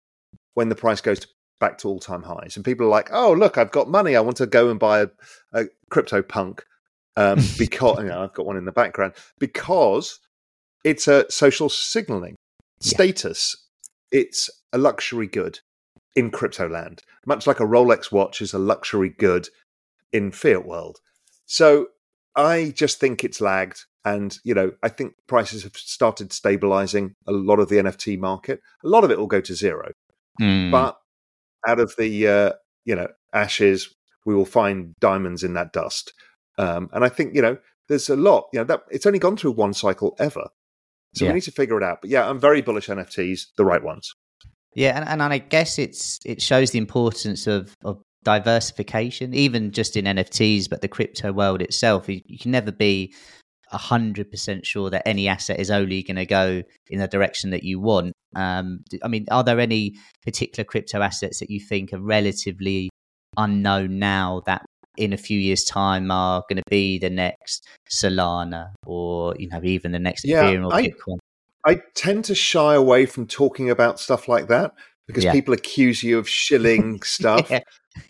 when 0.53 0.69
the 0.69 0.75
price 0.75 1.01
goes 1.01 1.19
to 1.19 1.27
back 1.63 1.77
to 1.77 1.87
all 1.87 1.97
time 1.97 2.23
highs. 2.23 2.57
And 2.57 2.65
people 2.65 2.85
are 2.85 2.89
like, 2.89 3.07
oh, 3.13 3.31
look, 3.31 3.57
I've 3.57 3.71
got 3.71 3.87
money. 3.87 4.17
I 4.17 4.19
want 4.19 4.35
to 4.37 4.45
go 4.45 4.69
and 4.69 4.77
buy 4.77 4.99
a, 4.99 5.07
a 5.53 5.63
crypto 5.89 6.21
punk 6.21 6.65
um, 7.15 7.39
because 7.57 7.99
you 7.99 8.09
know, 8.09 8.21
I've 8.21 8.33
got 8.33 8.45
one 8.45 8.57
in 8.57 8.65
the 8.65 8.73
background 8.73 9.13
because 9.39 10.19
it's 10.83 11.07
a 11.07 11.25
social 11.31 11.69
signaling 11.69 12.35
status. 12.81 13.55
Yeah. 14.11 14.19
It's 14.19 14.49
a 14.73 14.77
luxury 14.77 15.25
good 15.25 15.61
in 16.17 16.31
crypto 16.31 16.67
land, 16.67 17.01
much 17.25 17.47
like 17.47 17.61
a 17.61 17.65
Rolex 17.65 18.11
watch 18.11 18.41
is 18.41 18.53
a 18.53 18.59
luxury 18.59 19.15
good 19.17 19.47
in 20.11 20.31
fiat 20.33 20.65
world. 20.65 20.99
So 21.45 21.87
I 22.35 22.73
just 22.75 22.99
think 22.99 23.23
it's 23.23 23.39
lagged. 23.39 23.85
And, 24.03 24.37
you 24.43 24.53
know, 24.53 24.73
I 24.83 24.89
think 24.89 25.13
prices 25.27 25.63
have 25.63 25.77
started 25.77 26.33
stabilizing 26.33 27.15
a 27.25 27.31
lot 27.31 27.59
of 27.59 27.69
the 27.69 27.77
NFT 27.77 28.19
market. 28.19 28.59
A 28.83 28.87
lot 28.89 29.05
of 29.05 29.11
it 29.11 29.17
will 29.17 29.27
go 29.27 29.39
to 29.39 29.55
zero. 29.55 29.93
Mm. 30.41 30.69
But 30.71 30.97
out 31.67 31.79
of 31.79 31.93
the 31.97 32.27
uh, 32.27 32.51
you 32.85 32.95
know 32.95 33.07
ashes, 33.33 33.93
we 34.25 34.35
will 34.35 34.45
find 34.45 34.95
diamonds 34.99 35.43
in 35.43 35.53
that 35.53 35.73
dust. 35.73 36.13
Um, 36.57 36.89
and 36.93 37.03
I 37.03 37.09
think 37.09 37.35
you 37.35 37.41
know 37.41 37.57
there's 37.87 38.09
a 38.09 38.15
lot. 38.15 38.45
You 38.53 38.59
know 38.59 38.65
that 38.65 38.83
it's 38.91 39.05
only 39.05 39.19
gone 39.19 39.37
through 39.37 39.51
one 39.51 39.73
cycle 39.73 40.15
ever, 40.19 40.47
so 41.15 41.25
yeah. 41.25 41.31
we 41.31 41.35
need 41.35 41.43
to 41.43 41.51
figure 41.51 41.77
it 41.77 41.83
out. 41.83 41.99
But 42.01 42.09
yeah, 42.09 42.29
I'm 42.29 42.39
very 42.39 42.61
bullish 42.61 42.87
NFTs, 42.87 43.47
the 43.57 43.65
right 43.65 43.83
ones. 43.83 44.13
Yeah, 44.75 44.97
and, 44.99 45.07
and 45.07 45.21
I 45.21 45.37
guess 45.37 45.77
it's 45.77 46.19
it 46.25 46.41
shows 46.41 46.71
the 46.71 46.79
importance 46.79 47.47
of 47.47 47.75
of 47.83 48.01
diversification, 48.23 49.33
even 49.33 49.71
just 49.71 49.97
in 49.97 50.05
NFTs, 50.05 50.69
but 50.69 50.81
the 50.81 50.87
crypto 50.87 51.31
world 51.31 51.61
itself. 51.61 52.07
You, 52.07 52.21
you 52.25 52.39
can 52.39 52.51
never 52.51 52.71
be 52.71 53.13
hundred 53.73 54.31
percent 54.31 54.65
sure 54.65 54.89
that 54.89 55.07
any 55.07 55.27
asset 55.27 55.59
is 55.59 55.71
only 55.71 56.03
going 56.03 56.17
to 56.17 56.25
go 56.25 56.63
in 56.89 56.99
the 56.99 57.07
direction 57.07 57.49
that 57.51 57.63
you 57.63 57.79
want. 57.79 58.13
Um, 58.35 58.83
I 59.03 59.07
mean, 59.07 59.25
are 59.31 59.43
there 59.43 59.59
any 59.59 59.95
particular 60.25 60.63
crypto 60.63 61.01
assets 61.01 61.39
that 61.39 61.49
you 61.49 61.59
think 61.59 61.93
are 61.93 62.01
relatively 62.01 62.89
unknown 63.37 63.99
now 63.99 64.41
that 64.45 64.63
in 64.97 65.13
a 65.13 65.17
few 65.17 65.39
years' 65.39 65.63
time 65.63 66.11
are 66.11 66.43
going 66.49 66.57
to 66.57 66.69
be 66.69 66.99
the 66.99 67.09
next 67.09 67.67
Solana 67.89 68.73
or 68.85 69.35
you 69.37 69.49
know 69.49 69.61
even 69.63 69.91
the 69.91 69.99
next 69.99 70.25
yeah, 70.25 70.43
Ethereum 70.43 70.67
or 70.67 70.73
I, 70.73 70.87
Bitcoin? 70.87 71.17
I 71.65 71.81
tend 71.95 72.25
to 72.25 72.35
shy 72.35 72.75
away 72.75 73.05
from 73.05 73.27
talking 73.27 73.69
about 73.69 73.99
stuff 73.99 74.27
like 74.27 74.47
that 74.47 74.73
because 75.07 75.23
yeah. 75.23 75.31
people 75.31 75.53
accuse 75.53 76.03
you 76.03 76.19
of 76.19 76.29
shilling 76.29 77.01
stuff. 77.03 77.49
yeah. 77.49 77.61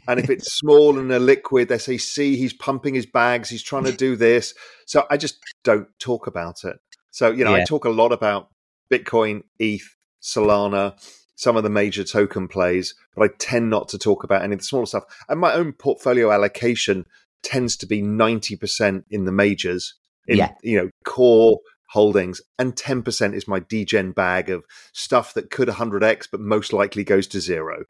And 0.07 0.19
if 0.19 0.29
it's 0.29 0.53
small 0.53 0.97
and 0.97 1.11
a 1.11 1.19
liquid, 1.19 1.69
they 1.69 1.77
say, 1.77 1.97
see, 1.97 2.35
he's 2.35 2.53
pumping 2.53 2.93
his 2.93 3.05
bags, 3.05 3.49
he's 3.49 3.63
trying 3.63 3.85
to 3.85 3.91
do 3.91 4.15
this. 4.17 4.53
So 4.85 5.05
I 5.09 5.17
just 5.17 5.39
don't 5.63 5.87
talk 5.99 6.27
about 6.27 6.63
it. 6.63 6.77
So, 7.11 7.31
you 7.31 7.43
know, 7.43 7.55
yeah. 7.55 7.61
I 7.61 7.65
talk 7.65 7.85
a 7.85 7.89
lot 7.89 8.11
about 8.11 8.49
Bitcoin, 8.91 9.43
ETH, 9.59 9.95
Solana, 10.21 10.95
some 11.35 11.57
of 11.57 11.63
the 11.63 11.69
major 11.69 12.03
token 12.03 12.47
plays, 12.47 12.95
but 13.15 13.23
I 13.23 13.33
tend 13.37 13.69
not 13.69 13.89
to 13.89 13.97
talk 13.97 14.23
about 14.23 14.43
any 14.43 14.53
of 14.53 14.59
the 14.59 14.65
smaller 14.65 14.85
stuff. 14.85 15.03
And 15.29 15.39
my 15.39 15.53
own 15.53 15.73
portfolio 15.73 16.31
allocation 16.31 17.05
tends 17.43 17.75
to 17.77 17.85
be 17.85 18.01
90% 18.01 19.03
in 19.09 19.25
the 19.25 19.31
majors, 19.31 19.95
in, 20.27 20.37
yeah. 20.37 20.53
you 20.63 20.77
know, 20.77 20.89
core 21.03 21.59
holdings, 21.89 22.41
and 22.57 22.75
10% 22.75 23.35
is 23.35 23.47
my 23.47 23.59
degen 23.59 24.11
bag 24.11 24.49
of 24.49 24.63
stuff 24.93 25.33
that 25.35 25.51
could 25.51 25.67
100x, 25.67 26.27
but 26.31 26.39
most 26.39 26.73
likely 26.73 27.03
goes 27.03 27.27
to 27.27 27.39
zero. 27.39 27.83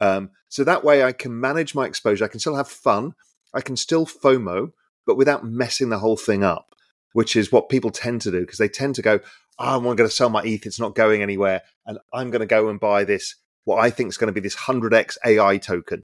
Um, 0.00 0.30
so 0.48 0.64
that 0.64 0.84
way 0.84 1.04
I 1.04 1.12
can 1.12 1.38
manage 1.38 1.74
my 1.74 1.86
exposure. 1.86 2.24
I 2.24 2.28
can 2.28 2.40
still 2.40 2.56
have 2.56 2.68
fun. 2.68 3.14
I 3.54 3.60
can 3.60 3.76
still 3.76 4.06
FOMO, 4.06 4.72
but 5.06 5.16
without 5.16 5.44
messing 5.44 5.88
the 5.88 5.98
whole 5.98 6.16
thing 6.16 6.44
up, 6.44 6.74
which 7.12 7.36
is 7.36 7.52
what 7.52 7.68
people 7.68 7.90
tend 7.90 8.20
to 8.22 8.30
do 8.30 8.40
because 8.40 8.58
they 8.58 8.68
tend 8.68 8.94
to 8.96 9.02
go, 9.02 9.20
oh, 9.58 9.76
I'm 9.76 9.82
going 9.82 9.96
to 9.98 10.08
sell 10.08 10.30
my 10.30 10.42
ETH. 10.42 10.66
It's 10.66 10.80
not 10.80 10.94
going 10.94 11.22
anywhere. 11.22 11.62
And 11.86 11.98
I'm 12.12 12.30
going 12.30 12.40
to 12.40 12.46
go 12.46 12.68
and 12.68 12.80
buy 12.80 13.04
this, 13.04 13.36
what 13.64 13.78
I 13.78 13.90
think 13.90 14.08
is 14.08 14.16
going 14.16 14.32
to 14.32 14.32
be 14.32 14.40
this 14.40 14.56
100x 14.56 15.16
AI 15.26 15.58
token. 15.58 16.02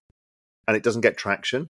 And 0.69 0.77
it 0.77 0.83
doesn't 0.83 1.03
get 1.03 1.17
traction. 1.17 1.69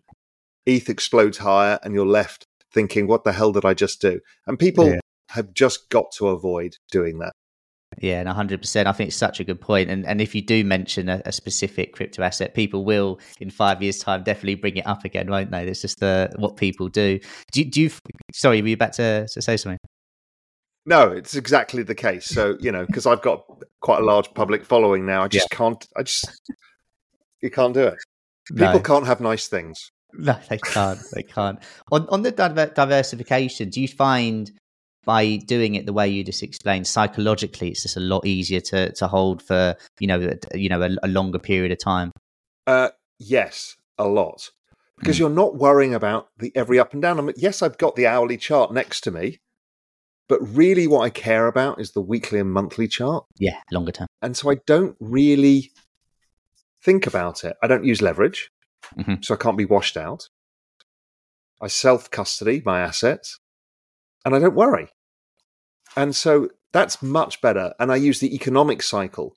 ETH 0.65 0.89
explodes 0.89 1.39
higher, 1.39 1.77
and 1.84 1.94
you're 1.94 2.08
left 2.08 2.46
thinking, 2.74 3.08
what 3.08 3.24
the 3.24 3.34
hell 3.34 3.51
did 3.51 3.65
I 3.65 3.74
just 3.74 4.01
do? 4.01 4.20
And 4.48 4.58
people 4.58 4.88
yeah 4.88 5.00
have 5.29 5.53
just 5.53 5.89
got 5.89 6.12
to 6.13 6.29
avoid 6.29 6.77
doing 6.91 7.20
that. 7.20 7.34
Yeah, 8.00 8.20
and 8.20 8.30
100%. 8.30 8.86
I 8.86 8.92
think 8.92 9.08
it's 9.08 9.16
such 9.16 9.40
a 9.40 9.44
good 9.44 9.62
point. 9.62 9.90
And 9.90 10.06
and 10.06 10.20
if 10.20 10.36
you 10.36 10.42
do 10.42 10.64
mention 10.64 11.08
a, 11.08 11.22
a, 11.25 11.32
specific 11.32 11.94
crypto 11.94 12.24
asset, 12.24 12.54
people 12.54 12.84
will, 12.84 13.20
in 13.40 13.50
five 13.50 13.82
years' 13.82 14.00
time, 14.00 14.24
definitely 14.24 14.56
bring 14.56 14.78
it 14.78 14.86
up 14.86 15.06
again, 15.06 15.30
won't 15.30 15.52
they? 15.52 15.66
It's 15.66 15.82
just 15.82 16.00
the, 16.00 16.30
what 16.38 16.58
people 16.58 16.90
do. 16.90 17.20
Do, 17.54 17.64
do 17.64 17.82
you, 17.82 17.92
sorry, 18.34 18.62
were 18.62 18.68
you 18.68 18.74
about 18.74 18.94
to, 18.94 19.28
to 19.28 19.42
say 19.42 19.56
something? 19.58 19.80
No, 20.86 21.10
it's 21.10 21.36
exactly 21.36 21.84
the 21.84 21.96
case. 21.96 22.25
So, 22.25 22.58
you 22.60 22.72
know, 22.72 22.86
because 22.86 23.06
I've 23.06 23.22
got 23.22 23.46
quite 23.82 24.02
a 24.02 24.06
large 24.06 24.32
public 24.34 24.66
following 24.66 25.06
now, 25.06 25.24
I 25.24 25.28
just 25.28 25.48
yeah. 25.52 25.58
can't, 25.58 25.88
I 25.96 26.04
just, 26.04 26.42
you 27.42 27.50
can't 27.50 27.74
do 27.74 27.88
it. 27.88 27.98
People 28.50 28.74
no. 28.74 28.80
can't 28.80 29.08
have 29.08 29.22
nice 29.22 29.48
things. 29.48 29.90
No, 30.18 30.38
they 30.50 30.58
can't. 30.60 31.00
They 31.14 31.24
can't. 31.24 31.60
On 31.92 32.08
on 32.10 32.22
the 32.22 32.32
diver- 32.32 32.72
diversification, 32.74 33.70
do 33.70 33.82
you 33.82 33.88
find 33.88 34.52
by 35.05 35.38
doing 35.38 35.75
it 35.75 35.85
the 35.85 35.93
way 35.93 36.07
you 36.07 36.24
just 36.24 36.43
explained 36.43 36.88
psychologically 36.88 37.69
it's 37.69 37.83
just 37.83 37.97
a 37.97 38.01
lot 38.01 38.25
easier 38.25 38.59
to 38.59 38.91
to 38.93 39.07
hold 39.07 39.41
for 39.41 39.75
you 40.00 40.07
know 40.07 40.33
you 40.53 40.67
know 40.67 40.81
a, 40.81 40.89
a 41.03 41.07
longer 41.07 41.39
period 41.39 41.71
of 41.71 41.79
time. 41.79 42.12
Uh, 42.67 42.89
yes 43.19 43.75
a 43.97 44.07
lot. 44.07 44.50
Because 44.97 45.17
mm. 45.17 45.19
you're 45.19 45.29
not 45.29 45.55
worrying 45.55 45.93
about 45.93 46.29
the 46.39 46.51
every 46.55 46.79
up 46.79 46.93
and 46.93 47.01
down. 47.01 47.19
I 47.19 47.21
mean, 47.21 47.35
yes 47.38 47.62
i've 47.62 47.77
got 47.77 47.95
the 47.95 48.07
hourly 48.07 48.38
chart 48.38 48.74
next 48.74 49.01
to 49.01 49.12
me 49.12 49.39
but 50.27 50.39
really 50.41 50.88
what 50.88 51.01
i 51.01 51.09
care 51.09 51.47
about 51.47 51.79
is 51.79 51.91
the 51.91 52.01
weekly 52.01 52.39
and 52.39 52.51
monthly 52.51 52.88
chart. 52.88 53.25
Yeah 53.38 53.57
longer 53.71 53.91
term. 53.91 54.07
And 54.21 54.35
so 54.35 54.50
i 54.51 54.55
don't 54.65 54.95
really 55.00 55.71
think 56.83 57.07
about 57.07 57.44
it. 57.44 57.55
I 57.63 57.68
don't 57.68 57.85
use 57.85 58.01
leverage 58.01 58.50
mm-hmm. 58.98 59.15
so 59.22 59.33
i 59.33 59.37
can't 59.37 59.57
be 59.57 59.65
washed 59.65 59.98
out. 59.98 60.29
I 61.61 61.68
self 61.68 62.09
custody 62.09 62.61
my 62.65 62.81
assets 62.81 63.39
and 64.25 64.35
I 64.35 64.39
don't 64.39 64.55
worry. 64.55 64.89
And 65.96 66.16
so 66.16 66.50
that's 66.72 67.01
much 67.01 67.42
better. 67.42 67.74
And 67.79 67.92
I 67.92 67.96
use 67.96 68.20
the 68.20 68.36
economic 68.36 68.81
cycle 68.81 69.36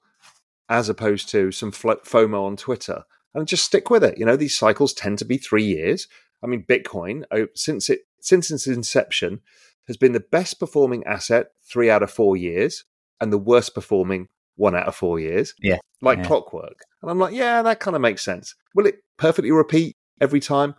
as 0.68 0.88
opposed 0.88 1.28
to 1.30 1.50
some 1.52 1.72
FOMO 1.72 2.44
on 2.44 2.56
Twitter 2.56 3.04
and 3.34 3.48
just 3.48 3.64
stick 3.64 3.90
with 3.90 4.04
it. 4.04 4.18
You 4.18 4.26
know, 4.26 4.36
these 4.36 4.58
cycles 4.58 4.92
tend 4.92 5.18
to 5.18 5.24
be 5.24 5.38
three 5.38 5.64
years. 5.64 6.08
I 6.42 6.46
mean, 6.46 6.64
Bitcoin, 6.64 7.24
oh, 7.30 7.46
since 7.54 7.88
it 7.88 8.00
since 8.20 8.50
its 8.50 8.66
inception, 8.66 9.40
has 9.86 9.96
been 9.96 10.12
the 10.12 10.20
best 10.20 10.58
performing 10.58 11.04
asset 11.04 11.48
three 11.64 11.90
out 11.90 12.02
of 12.02 12.10
four 12.10 12.36
years 12.36 12.84
and 13.20 13.32
the 13.32 13.38
worst 13.38 13.74
performing 13.74 14.28
one 14.56 14.74
out 14.74 14.88
of 14.88 14.94
four 14.94 15.18
years. 15.18 15.54
Yeah. 15.60 15.78
Like 16.02 16.18
yeah. 16.18 16.24
clockwork. 16.24 16.82
And 17.02 17.10
I'm 17.10 17.18
like, 17.18 17.34
yeah, 17.34 17.62
that 17.62 17.80
kind 17.80 17.96
of 17.96 18.02
makes 18.02 18.22
sense. 18.22 18.54
Will 18.74 18.86
it 18.86 19.02
perfectly 19.16 19.50
repeat 19.50 19.96
every 20.20 20.40
time? 20.40 20.74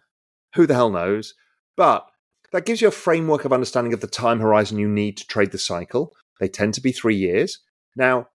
Who 0.55 0.67
the 0.67 0.73
hell 0.73 0.89
knows? 0.89 1.33
But 1.75 2.05
that 2.51 2.65
gives 2.65 2.81
you 2.81 2.87
a 2.87 2.91
framework 2.91 3.45
of 3.45 3.53
understanding 3.53 3.93
of 3.93 4.01
the 4.01 4.07
time 4.07 4.39
horizon 4.39 4.79
you 4.79 4.87
need 4.87 5.17
to 5.17 5.27
trade 5.27 5.51
the 5.51 5.57
cycle. 5.57 6.13
They 6.39 6.47
tend 6.47 6.73
to 6.75 6.81
be 6.81 6.91
three 6.91 7.15
years. 7.15 7.59
Now, 7.95 8.27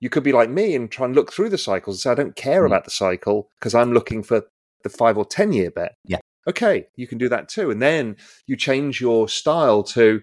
you 0.00 0.10
could 0.10 0.22
be 0.22 0.32
like 0.32 0.50
me 0.50 0.74
and 0.74 0.90
try 0.90 1.06
and 1.06 1.14
look 1.14 1.32
through 1.32 1.50
the 1.50 1.58
cycles 1.58 1.96
and 1.96 2.00
say, 2.00 2.10
I 2.10 2.14
don't 2.14 2.36
care 2.36 2.62
mm. 2.62 2.66
about 2.66 2.84
the 2.84 2.90
cycle 2.90 3.48
because 3.58 3.74
I'm 3.74 3.92
looking 3.92 4.22
for 4.22 4.42
the 4.82 4.90
five 4.90 5.16
or 5.16 5.24
10 5.24 5.52
year 5.52 5.70
bet. 5.70 5.94
Yeah. 6.04 6.18
Okay, 6.46 6.86
you 6.96 7.06
can 7.06 7.16
do 7.16 7.28
that 7.30 7.48
too. 7.48 7.70
And 7.70 7.80
then 7.80 8.16
you 8.46 8.56
change 8.56 9.00
your 9.00 9.28
style 9.28 9.82
to, 9.84 10.20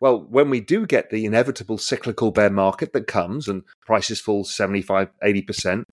well, 0.00 0.26
when 0.28 0.50
we 0.50 0.60
do 0.60 0.86
get 0.86 1.10
the 1.10 1.24
inevitable 1.24 1.78
cyclical 1.78 2.32
bear 2.32 2.50
market 2.50 2.92
that 2.94 3.06
comes 3.06 3.46
and 3.46 3.62
prices 3.86 4.20
fall 4.20 4.44
75, 4.44 5.08
80%, 5.22 5.84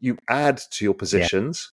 you 0.00 0.16
add 0.30 0.62
to 0.70 0.84
your 0.84 0.94
positions 0.94 1.72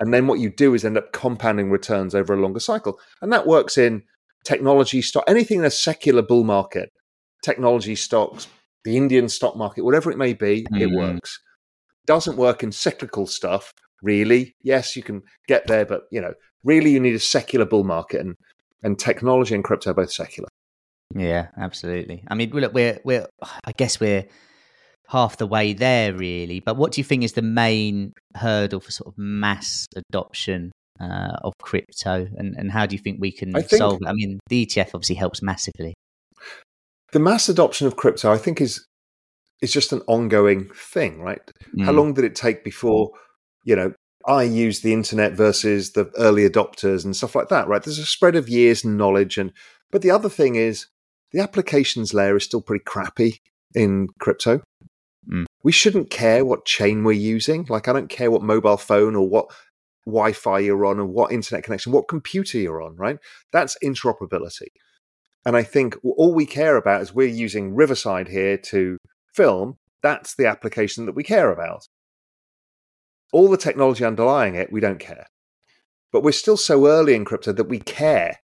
and 0.00 0.12
then 0.12 0.26
what 0.26 0.38
you 0.38 0.50
do 0.50 0.74
is 0.74 0.84
end 0.84 0.98
up 0.98 1.12
compounding 1.12 1.70
returns 1.70 2.14
over 2.14 2.34
a 2.34 2.40
longer 2.40 2.60
cycle. 2.60 2.98
And 3.22 3.32
that 3.32 3.46
works 3.46 3.78
in 3.78 4.02
technology 4.44 5.02
stock, 5.02 5.24
anything 5.26 5.60
in 5.60 5.64
a 5.64 5.70
secular 5.70 6.22
bull 6.22 6.44
market, 6.44 6.90
technology 7.42 7.94
stocks, 7.96 8.46
the 8.84 8.96
Indian 8.96 9.28
stock 9.28 9.56
market, 9.56 9.84
whatever 9.84 10.10
it 10.10 10.18
may 10.18 10.32
be, 10.32 10.66
mm. 10.72 10.80
it 10.80 10.90
works. 10.90 11.40
Doesn't 12.06 12.36
work 12.36 12.62
in 12.62 12.70
cyclical 12.70 13.26
stuff, 13.26 13.72
really. 14.02 14.54
Yes, 14.62 14.94
you 14.94 15.02
can 15.02 15.22
get 15.48 15.66
there, 15.66 15.84
but 15.84 16.02
you 16.12 16.20
know, 16.20 16.34
really 16.62 16.90
you 16.90 17.00
need 17.00 17.14
a 17.14 17.20
secular 17.20 17.64
bull 17.64 17.84
market 17.84 18.20
and 18.20 18.36
and 18.82 18.98
technology 18.98 19.54
and 19.54 19.64
crypto 19.64 19.90
are 19.90 19.94
both 19.94 20.12
secular. 20.12 20.48
Yeah, 21.14 21.48
absolutely. 21.56 22.22
I 22.28 22.34
mean, 22.34 22.50
look, 22.50 22.74
we're 22.74 23.00
we're 23.04 23.26
I 23.64 23.72
guess 23.72 23.98
we're 23.98 24.26
half 25.08 25.36
the 25.36 25.46
way 25.46 25.72
there, 25.72 26.14
really. 26.14 26.60
But 26.60 26.76
what 26.76 26.92
do 26.92 27.00
you 27.00 27.04
think 27.04 27.22
is 27.22 27.32
the 27.32 27.42
main 27.42 28.12
hurdle 28.36 28.80
for 28.80 28.90
sort 28.90 29.08
of 29.08 29.18
mass 29.18 29.86
adoption 29.96 30.72
uh, 31.00 31.36
of 31.42 31.52
crypto, 31.62 32.26
and, 32.36 32.54
and 32.56 32.70
how 32.70 32.86
do 32.86 32.94
you 32.94 32.98
think 32.98 33.20
we 33.20 33.32
can 33.32 33.52
think 33.52 33.68
solve 33.68 34.00
it? 34.02 34.08
I 34.08 34.12
mean, 34.12 34.38
the 34.48 34.66
ETF 34.66 34.88
obviously 34.94 35.16
helps 35.16 35.42
massively. 35.42 35.94
The 37.12 37.18
mass 37.18 37.48
adoption 37.48 37.86
of 37.86 37.96
crypto, 37.96 38.32
I 38.32 38.38
think, 38.38 38.60
is 38.60 38.84
is 39.62 39.72
just 39.72 39.92
an 39.92 40.02
ongoing 40.06 40.68
thing, 40.74 41.20
right? 41.20 41.40
Mm. 41.76 41.84
How 41.84 41.92
long 41.92 42.12
did 42.12 42.24
it 42.24 42.34
take 42.34 42.62
before 42.64 43.10
you 43.64 43.76
know 43.76 43.92
I 44.26 44.42
used 44.42 44.82
the 44.82 44.92
internet 44.92 45.32
versus 45.32 45.92
the 45.92 46.10
early 46.18 46.48
adopters 46.48 47.04
and 47.04 47.14
stuff 47.14 47.34
like 47.34 47.48
that, 47.48 47.68
right? 47.68 47.82
There's 47.82 47.98
a 47.98 48.06
spread 48.06 48.36
of 48.36 48.48
years 48.48 48.84
and 48.84 48.98
knowledge, 48.98 49.38
and 49.38 49.52
but 49.90 50.02
the 50.02 50.10
other 50.10 50.28
thing 50.28 50.56
is 50.56 50.86
the 51.32 51.40
applications 51.40 52.12
layer 52.12 52.36
is 52.36 52.44
still 52.44 52.62
pretty 52.62 52.84
crappy 52.84 53.38
in 53.74 54.08
crypto. 54.18 54.62
Mm. 55.30 55.46
We 55.62 55.72
shouldn't 55.72 56.10
care 56.10 56.44
what 56.44 56.64
chain 56.64 57.04
we're 57.04 57.12
using. 57.12 57.66
Like, 57.68 57.88
I 57.88 57.92
don't 57.92 58.08
care 58.08 58.30
what 58.30 58.42
mobile 58.42 58.76
phone 58.76 59.16
or 59.16 59.28
what 59.28 59.46
Wi 60.06 60.32
Fi 60.32 60.60
you're 60.60 60.86
on 60.86 61.00
or 61.00 61.06
what 61.06 61.32
internet 61.32 61.64
connection, 61.64 61.92
what 61.92 62.08
computer 62.08 62.58
you're 62.58 62.82
on, 62.82 62.96
right? 62.96 63.18
That's 63.52 63.76
interoperability. 63.82 64.68
And 65.44 65.56
I 65.56 65.62
think 65.62 65.96
all 66.02 66.34
we 66.34 66.46
care 66.46 66.76
about 66.76 67.02
is 67.02 67.14
we're 67.14 67.28
using 67.28 67.74
Riverside 67.74 68.28
here 68.28 68.56
to 68.58 68.98
film. 69.34 69.78
That's 70.02 70.34
the 70.34 70.46
application 70.46 71.06
that 71.06 71.14
we 71.14 71.22
care 71.22 71.52
about. 71.52 71.86
All 73.32 73.48
the 73.48 73.56
technology 73.56 74.04
underlying 74.04 74.54
it, 74.54 74.72
we 74.72 74.80
don't 74.80 74.98
care. 74.98 75.26
But 76.12 76.22
we're 76.22 76.32
still 76.32 76.56
so 76.56 76.86
early 76.86 77.14
in 77.14 77.24
crypto 77.24 77.52
that 77.52 77.68
we 77.68 77.80
care. 77.80 78.38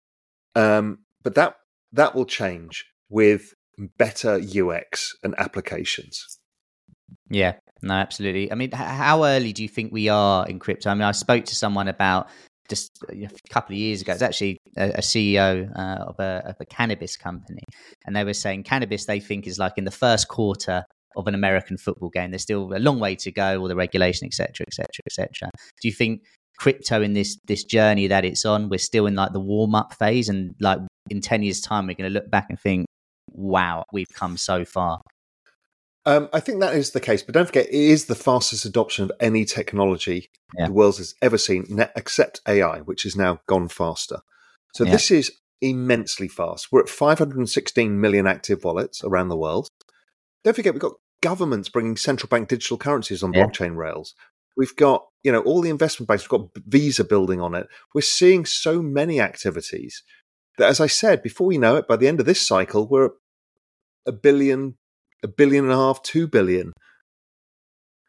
Um, 0.54 0.98
but 1.22 1.34
that 1.36 1.56
that 1.92 2.14
will 2.14 2.24
change 2.24 2.84
with 3.08 3.54
better 3.98 4.40
UX 4.40 5.16
and 5.22 5.34
applications. 5.38 6.38
Yeah, 7.30 7.54
no, 7.82 7.94
absolutely. 7.94 8.50
I 8.52 8.54
mean, 8.54 8.70
how 8.72 9.24
early 9.24 9.52
do 9.52 9.62
you 9.62 9.68
think 9.68 9.92
we 9.92 10.08
are 10.08 10.46
in 10.46 10.58
crypto? 10.58 10.90
I 10.90 10.94
mean, 10.94 11.02
I 11.02 11.12
spoke 11.12 11.44
to 11.46 11.54
someone 11.54 11.88
about 11.88 12.28
just 12.68 12.90
a 13.10 13.28
couple 13.50 13.74
of 13.74 13.78
years 13.78 14.02
ago. 14.02 14.12
It's 14.12 14.22
actually 14.22 14.58
a, 14.76 14.90
a 14.90 15.00
CEO 15.00 15.70
uh, 15.76 16.04
of, 16.04 16.18
a, 16.20 16.42
of 16.46 16.56
a 16.60 16.66
cannabis 16.66 17.16
company, 17.16 17.62
and 18.06 18.14
they 18.14 18.24
were 18.24 18.34
saying 18.34 18.64
cannabis 18.64 19.06
they 19.06 19.20
think 19.20 19.46
is 19.46 19.58
like 19.58 19.74
in 19.76 19.84
the 19.84 19.90
first 19.90 20.28
quarter 20.28 20.84
of 21.16 21.26
an 21.26 21.34
American 21.34 21.76
football 21.76 22.08
game. 22.08 22.30
There's 22.30 22.42
still 22.42 22.74
a 22.74 22.78
long 22.78 22.98
way 22.98 23.16
to 23.16 23.30
go, 23.30 23.60
all 23.60 23.68
the 23.68 23.76
regulation, 23.76 24.26
etc., 24.26 24.64
etc., 24.66 24.86
etc. 25.06 25.50
Do 25.80 25.88
you 25.88 25.92
think 25.92 26.22
crypto 26.62 27.02
in 27.02 27.12
this 27.12 27.38
this 27.46 27.64
journey 27.64 28.06
that 28.06 28.24
it's 28.24 28.44
on. 28.44 28.68
We're 28.68 28.78
still 28.78 29.06
in 29.06 29.16
like 29.16 29.32
the 29.32 29.40
warm 29.40 29.74
up 29.74 29.94
phase, 29.94 30.28
and 30.28 30.54
like 30.60 30.78
in 31.10 31.20
ten 31.20 31.42
years' 31.42 31.60
time, 31.60 31.86
we're 31.86 31.94
going 31.94 32.10
to 32.10 32.14
look 32.14 32.30
back 32.30 32.46
and 32.48 32.58
think, 32.58 32.86
"Wow, 33.32 33.84
we've 33.92 34.12
come 34.14 34.36
so 34.36 34.64
far." 34.64 35.00
Um, 36.04 36.28
I 36.32 36.40
think 36.40 36.60
that 36.60 36.74
is 36.74 36.90
the 36.90 37.00
case, 37.00 37.22
but 37.22 37.32
don't 37.34 37.46
forget, 37.46 37.66
it 37.66 37.74
is 37.74 38.06
the 38.06 38.14
fastest 38.16 38.64
adoption 38.64 39.04
of 39.04 39.12
any 39.20 39.44
technology 39.44 40.30
Yeah. 40.58 40.66
the 40.66 40.72
world 40.72 40.96
has 40.98 41.14
ever 41.22 41.38
seen, 41.38 41.64
except 41.94 42.40
AI, 42.46 42.80
which 42.80 43.04
has 43.04 43.14
now 43.14 43.40
gone 43.46 43.68
faster. 43.68 44.20
So 44.74 44.84
Yeah. 44.84 44.92
this 44.92 45.10
is 45.12 45.32
immensely 45.60 46.26
fast. 46.26 46.72
We're 46.72 46.80
at 46.80 46.88
516 46.88 48.00
million 48.00 48.26
active 48.26 48.64
wallets 48.64 49.04
around 49.04 49.28
the 49.28 49.36
world. 49.36 49.68
Don't 50.42 50.54
forget, 50.54 50.74
we've 50.74 50.80
got 50.80 50.96
governments 51.20 51.68
bringing 51.68 51.96
central 51.96 52.28
bank 52.28 52.48
digital 52.48 52.76
currencies 52.78 53.22
on 53.22 53.32
Yeah. 53.32 53.44
blockchain 53.46 53.76
rails. 53.76 54.14
We've 54.56 54.74
got, 54.74 55.06
you 55.22 55.30
know, 55.30 55.40
all 55.42 55.60
the 55.62 55.70
investment 55.70 56.08
banks. 56.08 56.24
We've 56.24 56.40
got 56.40 56.50
Visa 56.66 57.04
building 57.04 57.40
on 57.40 57.54
it. 57.54 57.68
We're 57.94 58.00
seeing 58.02 58.44
so 58.44 58.82
many 58.82 59.20
activities 59.20 60.02
that, 60.58 60.68
as 60.68 60.80
I 60.80 60.88
said, 60.88 61.22
before 61.22 61.46
we 61.46 61.58
know 61.58 61.76
it, 61.76 61.86
by 61.86 61.96
the 61.96 62.08
end 62.08 62.18
of 62.18 62.26
this 62.26 62.44
cycle, 62.44 62.88
we're 62.88 63.10
a 64.04 64.10
billion, 64.12 64.76
a 65.22 65.28
billion 65.28 65.64
and 65.64 65.72
a 65.72 65.76
half, 65.76 66.02
two 66.02 66.26
billion. 66.26 66.72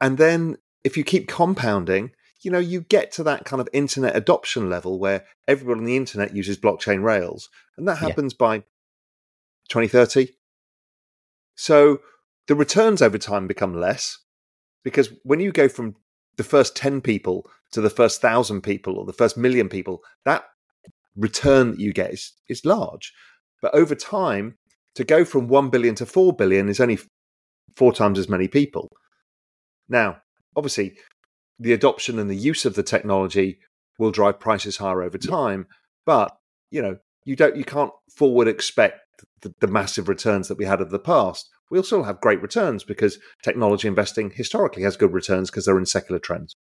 And 0.02 0.18
then 0.18 0.58
if 0.84 0.98
you 0.98 1.04
keep 1.04 1.28
compounding, 1.28 2.12
you 2.42 2.52
know, 2.52 2.60
you 2.60 2.82
get 2.82 3.12
to 3.14 3.24
that 3.24 3.46
kind 3.46 3.62
of 3.62 3.70
internet 3.72 4.16
adoption 4.16 4.70
level 4.70 5.00
where 5.00 5.26
everyone 5.48 5.80
on 5.80 5.86
the 5.86 5.96
internet 5.96 6.36
uses 6.36 6.58
blockchain 6.58 7.04
rails. 7.04 7.50
And 7.78 7.88
that 7.88 8.02
Yeah. 8.02 8.10
happens 8.10 8.34
by 8.34 8.64
2030. 9.70 10.36
So 11.56 12.02
the 12.48 12.56
returns 12.56 13.02
over 13.02 13.18
time 13.18 13.48
become 13.48 13.74
less 13.74 14.20
because 14.84 15.10
when 15.24 15.40
you 15.40 15.52
go 15.52 15.70
from 15.70 15.96
the 16.36 16.44
first 16.44 16.76
10 16.76 17.02
people 17.02 17.50
to 17.72 17.80
the 17.80 17.90
first 17.90 18.22
thousand 18.22 18.62
people 18.62 18.98
or 18.98 19.06
the 19.06 19.14
first 19.14 19.38
million 19.38 19.70
people, 19.70 20.04
that 20.26 20.46
return 21.16 21.72
that 21.72 21.80
you 21.80 21.94
get 21.94 22.12
is, 22.12 22.34
is 22.50 22.66
large. 22.66 23.14
But 23.62 23.74
over 23.74 23.96
time, 23.96 24.58
to 24.96 25.04
go 25.04 25.26
from 25.26 25.48
1 25.48 25.70
billion 25.70 25.96
to 25.96 26.06
4 26.06 26.34
billion 26.34 26.70
is 26.70 26.80
only 26.80 27.00
four 27.76 27.94
times 27.94 28.20
as 28.20 28.30
many 28.30 28.48
people. 28.48 28.90
Now, 29.90 30.18
obviously, 30.56 30.96
the 31.60 31.74
adoption 31.74 32.20
and 32.20 32.30
the 32.30 32.36
use 32.36 32.66
of 32.66 32.76
the 32.76 32.84
technology 32.84 33.60
will 34.00 34.12
drive 34.12 34.40
prices 34.40 34.78
higher 34.78 35.02
over 35.04 35.18
time, 35.18 35.68
but 36.06 36.36
you 36.72 36.82
know, 36.82 36.98
you 37.26 37.36
don't 37.36 37.56
you 37.56 37.64
can't 37.64 37.92
forward 38.16 38.48
expect 38.48 39.00
the, 39.42 39.54
the 39.62 39.68
massive 39.68 40.10
returns 40.10 40.48
that 40.48 40.58
we 40.58 40.66
had 40.66 40.82
of 40.82 40.90
the 40.90 41.00
past. 41.00 41.50
We'll 41.70 41.84
still 41.84 42.04
have 42.04 42.22
great 42.22 42.42
returns 42.42 42.84
because 42.84 43.20
technology 43.44 43.88
investing 43.88 44.32
historically 44.32 44.84
has 44.84 44.98
good 44.98 45.14
returns 45.14 45.50
because 45.50 45.66
they're 45.66 45.78
in 45.78 45.86
secular 45.86 46.20
trends. 46.20 46.56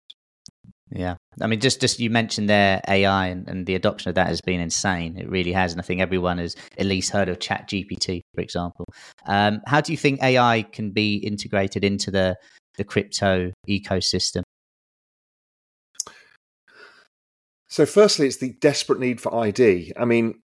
Yeah, 0.92 1.16
I 1.40 1.48
mean, 1.48 1.60
just 1.60 1.82
just 1.82 2.00
you 2.00 2.10
mentioned 2.10 2.50
there 2.50 2.82
AI 2.88 3.28
and, 3.28 3.48
and 3.48 3.66
the 3.68 3.76
adoption 3.76 4.10
of 4.10 4.16
that 4.16 4.28
has 4.28 4.42
been 4.42 4.60
insane. 4.60 5.18
It 5.18 5.30
really 5.30 5.52
has, 5.52 5.72
and 5.72 5.80
I 5.80 5.84
think 5.84 6.02
everyone 6.02 6.40
has 6.40 6.56
at 6.80 6.86
least 6.88 7.12
heard 7.12 7.30
of 7.30 7.40
Chat 7.40 7.70
GPT, 7.70 8.22
for 8.34 8.42
example. 8.42 8.86
Um, 9.28 9.62
how 9.68 9.82
do 9.82 9.92
you 9.92 9.98
think 9.98 10.22
AI 10.24 10.64
can 10.64 10.90
be 10.90 11.18
integrated 11.18 11.84
into 11.84 12.10
the 12.10 12.38
the 12.78 12.84
crypto 12.84 13.52
ecosystem? 13.68 14.42
So, 17.68 17.86
firstly, 17.86 18.26
it's 18.26 18.38
the 18.38 18.54
desperate 18.60 19.00
need 19.00 19.22
for 19.22 19.34
ID. 19.36 19.94
I 19.96 20.06
mean, 20.06 20.42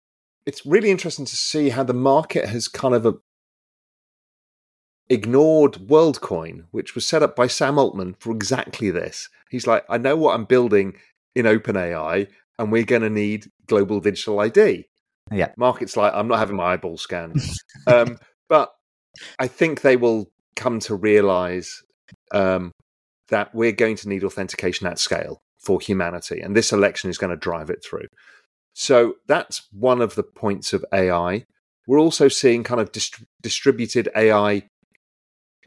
it's 0.46 0.66
really 0.66 0.92
interesting 0.92 1.26
to 1.26 1.36
see 1.38 1.70
how 1.70 1.84
the 1.84 1.94
market 1.94 2.50
has 2.50 2.68
kind 2.68 2.94
of 2.94 3.06
ignored 5.10 5.74
WorldCoin, 5.74 6.66
which 6.72 6.96
was 6.96 7.06
set 7.06 7.24
up 7.24 7.36
by 7.36 7.48
Sam 7.48 7.78
Altman 7.78 8.16
for 8.20 8.32
exactly 8.32 8.90
this. 8.90 9.30
He's 9.50 9.68
like, 9.68 9.86
I 9.90 9.98
know 9.98 10.16
what 10.16 10.36
I'm 10.36 10.46
building 10.46 10.96
in 11.36 11.46
OpenAI, 11.46 12.28
and 12.60 12.72
we're 12.72 12.86
going 12.86 13.02
to 13.02 13.10
need 13.10 13.48
global 13.68 14.00
digital 14.00 14.40
ID. 14.40 14.86
Yeah. 15.32 15.52
Market's 15.58 15.98
like, 15.98 16.14
I'm 16.14 16.28
not 16.28 16.40
having 16.40 16.56
my 16.56 16.74
eyeball 16.74 16.98
scanned. 16.98 17.42
um, 17.88 18.18
but 18.50 18.72
I 19.40 19.48
think 19.48 19.82
they 19.82 19.98
will 19.98 20.32
come 20.56 20.80
to 20.82 20.96
realize 20.96 21.82
um, 22.32 22.72
that 23.30 23.54
we're 23.54 23.72
going 23.72 23.96
to 23.98 24.10
need 24.10 24.24
authentication 24.24 24.88
at 24.88 25.00
scale 25.00 25.42
for 25.60 25.80
humanity, 25.80 26.42
and 26.42 26.56
this 26.56 26.72
election 26.72 27.10
is 27.10 27.18
going 27.18 27.32
to 27.32 27.38
drive 27.38 27.70
it 27.70 27.84
through. 27.84 28.08
So 28.74 29.16
that's 29.28 29.68
one 29.72 30.02
of 30.02 30.16
the 30.16 30.24
points 30.24 30.74
of 30.74 30.84
AI. 30.94 31.46
We're 31.88 32.00
also 32.00 32.28
seeing 32.28 32.64
kind 32.64 32.82
of 32.82 32.92
dist- 32.92 33.24
distributed 33.42 34.10
AI 34.16 34.64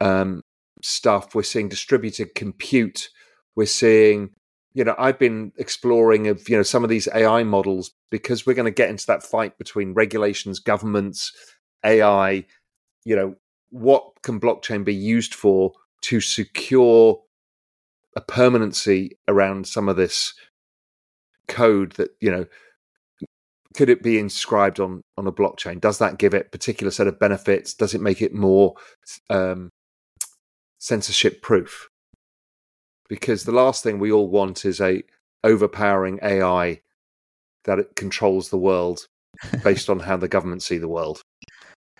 um, 0.01 0.41
stuff. 0.81 1.35
We're 1.35 1.43
seeing 1.43 1.69
distributed 1.69 2.35
compute. 2.35 3.09
We're 3.55 3.65
seeing, 3.65 4.31
you 4.73 4.83
know, 4.83 4.95
I've 4.97 5.19
been 5.19 5.51
exploring 5.57 6.27
of 6.27 6.47
you 6.49 6.57
know 6.57 6.63
some 6.63 6.83
of 6.83 6.89
these 6.89 7.07
AI 7.13 7.43
models 7.43 7.91
because 8.11 8.45
we're 8.45 8.53
going 8.53 8.65
to 8.65 8.71
get 8.71 8.89
into 8.89 9.05
that 9.07 9.23
fight 9.23 9.57
between 9.57 9.93
regulations, 9.93 10.59
governments, 10.59 11.31
AI. 11.83 12.45
You 13.05 13.15
know, 13.15 13.35
what 13.69 14.21
can 14.23 14.39
blockchain 14.39 14.83
be 14.83 14.95
used 14.95 15.33
for 15.33 15.73
to 16.01 16.21
secure 16.21 17.19
a 18.15 18.21
permanency 18.21 19.17
around 19.27 19.67
some 19.67 19.87
of 19.87 19.95
this 19.95 20.33
code 21.47 21.93
that 21.93 22.09
you 22.19 22.29
know 22.29 22.45
could 23.75 23.89
it 23.89 24.01
be 24.03 24.17
inscribed 24.17 24.79
on 24.79 25.01
on 25.17 25.27
a 25.27 25.31
blockchain 25.31 25.79
does 25.79 25.99
that 25.99 26.17
give 26.17 26.33
it 26.33 26.51
particular 26.51 26.91
set 26.91 27.07
of 27.07 27.19
benefits 27.19 27.73
does 27.73 27.93
it 27.93 28.01
make 28.01 28.21
it 28.21 28.33
more 28.33 28.73
um, 29.29 29.69
censorship 30.77 31.41
proof 31.41 31.89
because 33.09 33.43
the 33.43 33.51
last 33.51 33.83
thing 33.83 33.99
we 33.99 34.11
all 34.11 34.29
want 34.29 34.65
is 34.65 34.79
a 34.81 35.01
overpowering 35.43 36.19
ai 36.21 36.81
that 37.65 37.79
it 37.79 37.95
controls 37.95 38.49
the 38.49 38.57
world 38.57 39.07
based 39.63 39.89
on 39.89 39.99
how 39.99 40.17
the 40.17 40.27
government 40.27 40.61
see 40.61 40.77
the 40.77 40.87
world 40.87 41.21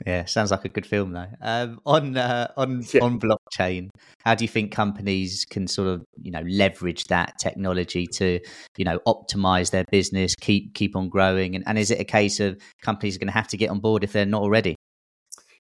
Yeah, 0.06 0.26
sounds 0.26 0.52
like 0.52 0.63
a 0.63 0.70
good 0.70 0.86
film 0.86 1.13
though. 1.13 1.28
Um, 1.42 1.80
on 1.86 2.18
uh, 2.18 2.52
on 2.56 2.86
Yeah. 2.94 3.02
on 3.02 3.20
blockchain, 3.20 3.90
how 4.24 4.36
do 4.36 4.44
you 4.44 4.48
think 4.48 4.72
companies 4.72 5.44
can 5.50 5.68
sort 5.68 5.88
of 5.88 6.06
you 6.22 6.30
know 6.32 6.44
leverage 6.48 7.06
that 7.06 7.34
technology 7.40 8.06
to 8.18 8.40
you 8.78 8.86
know 8.86 9.00
optimize 9.08 9.72
their 9.72 9.86
business, 9.92 10.36
keep 10.40 10.76
keep 10.76 10.96
on 10.96 11.10
growing, 11.10 11.56
and, 11.56 11.63
and 11.68 11.80
is 11.80 11.90
it 11.90 12.00
a 12.00 12.04
case 12.04 12.40
of 12.40 12.62
companies 12.84 13.16
are 13.16 13.20
going 13.20 13.34
to 13.34 13.34
have 13.34 13.48
to 13.48 13.58
get 13.58 13.72
on 13.72 13.80
board 13.80 14.04
if 14.04 14.12
they're 14.13 14.26
not 14.26 14.44
already? 14.44 14.76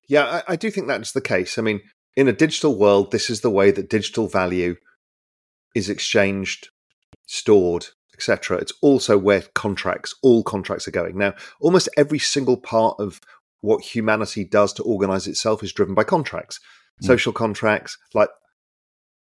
Yeah, 0.07 0.41
I, 0.47 0.53
I 0.53 0.55
do 0.55 0.69
think 0.69 0.87
that's 0.87 1.13
the 1.13 1.21
case. 1.21 1.57
I 1.57 1.61
mean, 1.63 1.81
in 2.17 2.27
a 2.27 2.33
digital 2.33 2.75
world, 2.75 3.11
this 3.11 3.29
is 3.29 3.41
the 3.41 3.49
way 3.51 3.69
that 3.69 3.89
digital 3.89 4.27
value 4.27 4.75
is 5.75 5.87
exchanged, 5.87 6.69
stored, 7.27 7.89
etc. 8.15 8.57
It's 8.57 8.73
also 8.81 9.19
where 9.19 9.43
contracts, 9.53 10.15
all 10.23 10.43
contracts 10.43 10.87
are 10.87 10.91
going. 10.91 11.15
Now, 11.15 11.35
almost 11.61 11.87
every 11.95 12.17
single 12.17 12.57
part 12.57 12.99
of 12.99 13.21
what 13.61 13.83
humanity 13.83 14.43
does 14.43 14.73
to 14.73 14.83
organize 14.83 15.27
itself 15.27 15.63
is 15.63 15.71
driven 15.71 15.93
by 15.93 16.03
contracts. 16.03 16.59
Mm. 17.03 17.05
Social 17.05 17.31
contracts, 17.31 17.99
like 18.15 18.29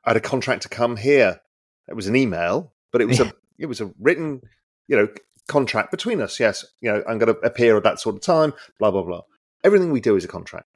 I 0.06 0.10
had 0.10 0.16
a 0.16 0.20
contract 0.20 0.62
to 0.62 0.70
come 0.70 0.96
here. 0.96 1.40
It 1.88 1.94
was 1.94 2.06
an 2.06 2.16
email, 2.16 2.72
but 2.92 3.02
it 3.02 3.06
was 3.06 3.18
Yeah. 3.18 3.26
a 3.26 3.32
it 3.58 3.66
was 3.66 3.80
a 3.80 3.92
written, 4.00 4.40
you 4.88 4.96
know, 4.96 5.08
contract 5.48 5.90
between 5.90 6.20
us. 6.22 6.40
Yes, 6.40 6.64
you 6.80 6.90
know, 6.90 7.02
I'm 7.06 7.18
going 7.18 7.34
to 7.34 7.40
appear 7.40 7.76
at 7.76 7.82
that 7.84 8.00
sort 8.00 8.16
of 8.16 8.22
time. 8.22 8.54
Blah 8.78 8.90
blah 8.90 9.02
blah. 9.02 9.22
Everything 9.64 9.90
we 9.90 10.00
do 10.00 10.16
is 10.16 10.24
a 10.24 10.28
contract. 10.28 10.68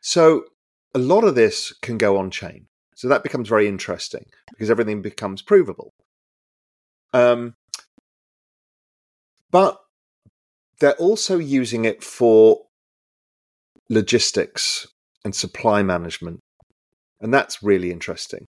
So 0.00 0.44
a 0.94 0.98
lot 0.98 1.24
of 1.24 1.34
this 1.34 1.72
can 1.82 1.98
go 1.98 2.16
on 2.16 2.30
chain. 2.30 2.66
So 2.94 3.08
that 3.08 3.22
becomes 3.22 3.48
very 3.48 3.66
interesting 3.66 4.26
because 4.50 4.70
everything 4.70 5.02
becomes 5.02 5.42
provable. 5.42 5.92
Um, 7.12 7.54
but 9.50 9.78
they're 10.80 10.94
also 10.94 11.38
using 11.38 11.84
it 11.84 12.02
for 12.02 12.62
logistics 13.88 14.86
and 15.24 15.34
supply 15.34 15.82
management. 15.82 16.40
And 17.20 17.32
that's 17.32 17.62
really 17.62 17.90
interesting. 17.90 18.46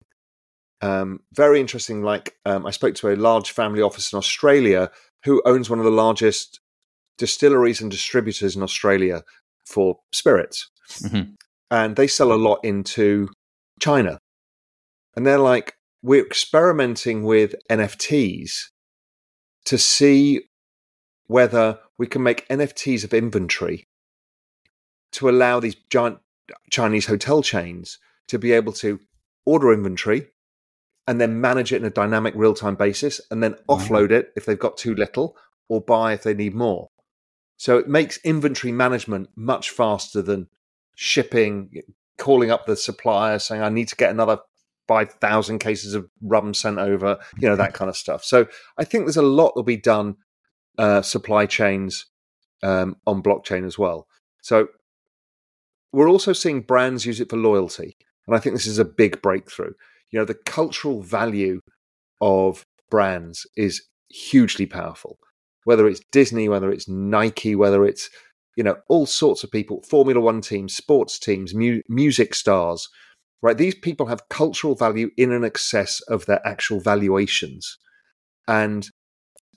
Um, 0.81 1.21
very 1.33 1.59
interesting. 1.59 2.03
Like, 2.03 2.35
um, 2.45 2.65
I 2.65 2.71
spoke 2.71 2.95
to 2.95 3.09
a 3.09 3.15
large 3.15 3.51
family 3.51 3.81
office 3.81 4.11
in 4.11 4.17
Australia 4.17 4.91
who 5.23 5.41
owns 5.45 5.69
one 5.69 5.79
of 5.79 5.85
the 5.85 5.91
largest 5.91 6.59
distilleries 7.17 7.81
and 7.81 7.89
distributors 7.89 8.55
in 8.55 8.61
Australia 8.61 9.23
for 9.65 9.99
spirits. 10.11 10.69
Mhm. 11.01 11.35
And 11.71 11.95
they 11.95 12.07
sell 12.07 12.31
a 12.31 12.35
lot 12.35 12.59
into 12.63 13.29
China. 13.79 14.19
And 15.15 15.25
they're 15.25 15.39
like, 15.39 15.75
we're 16.01 16.25
experimenting 16.25 17.23
with 17.23 17.55
NFTs 17.69 18.65
to 19.65 19.77
see 19.77 20.41
whether 21.27 21.79
we 21.97 22.07
can 22.07 22.21
make 22.21 22.47
NFTs 22.47 23.03
of 23.03 23.13
inventory 23.13 23.87
to 25.13 25.29
allow 25.29 25.59
these 25.59 25.75
giant 25.89 26.19
Chinese 26.69 27.07
hotel 27.07 27.41
chains 27.41 27.97
to 28.27 28.37
be 28.37 28.51
able 28.51 28.73
to 28.73 28.99
order 29.45 29.73
inventory 29.73 30.27
and 31.07 31.21
then 31.21 31.39
manage 31.39 31.71
it 31.71 31.77
in 31.77 31.85
a 31.85 31.89
dynamic 31.89 32.33
real 32.35 32.53
time 32.53 32.75
basis 32.75 33.21
and 33.31 33.41
then 33.41 33.55
offload 33.69 34.11
it 34.11 34.31
if 34.35 34.45
they've 34.45 34.59
got 34.59 34.77
too 34.77 34.95
little 34.95 35.35
or 35.69 35.81
buy 35.81 36.13
if 36.13 36.23
they 36.23 36.33
need 36.33 36.53
more. 36.53 36.89
So 37.57 37.77
it 37.77 37.87
makes 37.87 38.17
inventory 38.23 38.71
management 38.71 39.29
much 39.35 39.69
faster 39.69 40.21
than 40.21 40.49
shipping, 40.95 41.71
calling 42.17 42.51
up 42.51 42.65
the 42.65 42.75
supplier 42.75 43.39
saying, 43.39 43.61
I 43.61 43.69
need 43.69 43.87
to 43.89 43.95
get 43.95 44.11
another 44.11 44.39
5,000 44.87 45.59
cases 45.59 45.93
of 45.93 46.07
rum 46.21 46.53
sent 46.53 46.77
over, 46.77 47.17
you 47.39 47.47
know, 47.47 47.55
that 47.55 47.73
kind 47.73 47.89
of 47.89 47.97
stuff. 47.97 48.23
So 48.23 48.47
I 48.77 48.83
think 48.83 49.05
there's 49.05 49.17
a 49.17 49.21
lot 49.21 49.49
that'll 49.49 49.63
be 49.63 49.77
done 49.77 50.17
uh, 50.77 51.01
supply 51.01 51.45
chains 51.45 52.05
um, 52.63 52.97
on 53.05 53.23
blockchain 53.23 53.65
as 53.65 53.77
well. 53.77 54.07
So 54.41 54.67
we're 55.91 56.09
also 56.09 56.33
seeing 56.33 56.61
brands 56.61 57.05
use 57.05 57.19
it 57.19 57.29
for 57.29 57.37
loyalty. 57.37 57.97
And 58.27 58.35
I 58.35 58.39
think 58.39 58.55
this 58.55 58.67
is 58.67 58.79
a 58.79 58.85
big 58.85 59.21
breakthrough. 59.21 59.73
You 60.11 60.19
know, 60.19 60.25
the 60.25 60.33
cultural 60.33 61.01
value 61.01 61.61
of 62.21 62.65
brands 62.89 63.45
is 63.55 63.83
hugely 64.09 64.65
powerful. 64.65 65.17
Whether 65.63 65.87
it's 65.87 66.01
Disney, 66.11 66.47
whether 66.47 66.71
it's 66.71 66.87
Nike, 66.87 67.55
whether 67.55 67.85
it's, 67.85 68.09
you 68.55 68.63
know, 68.63 68.77
all 68.87 69.05
sorts 69.05 69.43
of 69.43 69.51
people, 69.51 69.81
Formula 69.83 70.19
One 70.19 70.41
teams, 70.41 70.75
sports 70.75 71.19
teams, 71.19 71.53
mu- 71.53 71.81
music 71.89 72.33
stars, 72.33 72.89
right? 73.41 73.57
These 73.57 73.75
people 73.75 74.07
have 74.07 74.29
cultural 74.29 74.75
value 74.75 75.11
in 75.17 75.31
an 75.31 75.43
excess 75.43 76.01
of 76.01 76.25
their 76.25 76.45
actual 76.47 76.79
valuations. 76.79 77.77
And 78.47 78.89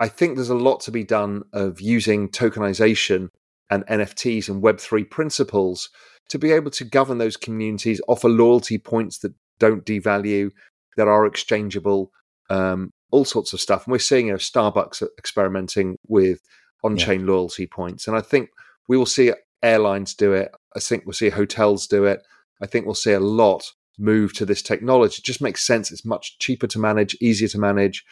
I 0.01 0.09
think 0.09 0.37
there's 0.37 0.51
a 0.51 0.55
lot 0.55 0.81
to 0.81 0.91
be 0.91 1.05
done 1.05 1.43
of 1.53 1.81
using 1.81 2.29
tokenization 2.29 3.29
and 3.71 3.87
NFTs 3.87 4.49
and 4.49 4.63
Web3 4.63 5.09
principles 5.11 5.91
to 6.29 6.39
be 6.39 6.53
able 6.53 6.71
to 6.73 6.85
govern 6.85 7.19
those 7.19 7.37
communities, 7.37 8.01
offer 8.09 8.29
loyalty 8.29 8.79
points 8.79 9.19
that 9.19 9.33
don't 9.59 9.85
devalue, 9.85 10.51
that 10.97 11.09
are 11.09 11.27
exchangeable, 11.27 12.11
um, 12.51 12.91
all 13.11 13.25
sorts 13.25 13.53
of 13.53 13.61
stuff. 13.61 13.87
And 13.87 13.93
we're 13.93 13.99
seeing 13.99 14.27
you 14.27 14.33
know, 14.33 14.39
Starbucks 14.39 15.03
experimenting 15.19 15.97
with 16.07 16.41
on 16.85 16.97
chain 16.97 17.21
yeah. 17.21 17.27
loyalty 17.27 17.67
points. 17.67 18.07
And 18.07 18.17
I 18.17 18.21
think 18.21 18.51
we 18.89 18.97
will 18.97 19.07
see 19.07 19.33
airlines 19.63 20.15
do 20.15 20.33
it. 20.33 20.51
I 20.75 20.81
think 20.81 21.05
we'll 21.05 21.13
see 21.13 21.31
hotels 21.31 21.87
do 21.87 22.05
it. 22.05 22.23
I 22.61 22.67
think 22.67 22.87
we'll 22.87 22.95
see 22.95 23.13
a 23.13 23.21
lot 23.21 23.65
move 23.99 24.33
to 24.35 24.47
this 24.47 24.63
technology. 24.63 25.17
It 25.19 25.25
just 25.25 25.41
makes 25.41 25.67
sense. 25.67 25.91
It's 25.93 26.05
much 26.05 26.39
cheaper 26.39 26.67
to 26.69 26.79
manage, 26.79 27.17
easier 27.21 27.49
to 27.49 27.59
manage. 27.59 28.05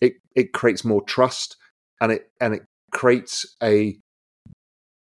It 0.00 0.14
it 0.34 0.52
creates 0.52 0.84
more 0.84 1.02
trust 1.02 1.56
and 2.00 2.12
it 2.12 2.30
and 2.40 2.54
it 2.54 2.62
creates 2.92 3.46
a 3.62 3.96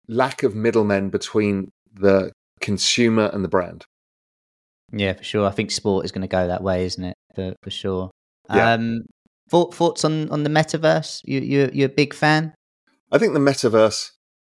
lack 0.07 0.43
of 0.43 0.55
middlemen 0.55 1.09
between 1.09 1.71
the 1.93 2.31
consumer 2.59 3.29
and 3.33 3.43
the 3.43 3.49
brand. 3.49 3.85
Yeah, 4.91 5.13
for 5.13 5.23
sure. 5.23 5.47
I 5.47 5.51
think 5.51 5.71
sport 5.71 6.05
is 6.05 6.11
going 6.11 6.21
to 6.21 6.27
go 6.27 6.47
that 6.47 6.63
way, 6.63 6.85
isn't 6.85 7.03
it? 7.03 7.15
For, 7.35 7.55
for 7.63 7.71
sure. 7.71 8.11
Yeah. 8.53 8.73
Um, 8.73 9.05
thoughts 9.49 10.03
on, 10.05 10.29
on 10.29 10.43
the 10.43 10.49
metaverse? 10.49 11.21
You, 11.25 11.39
you, 11.39 11.69
you're 11.73 11.87
a 11.87 11.93
big 11.93 12.13
fan? 12.13 12.53
I 13.11 13.17
think 13.17 13.33
the 13.33 13.39
metaverse 13.39 14.11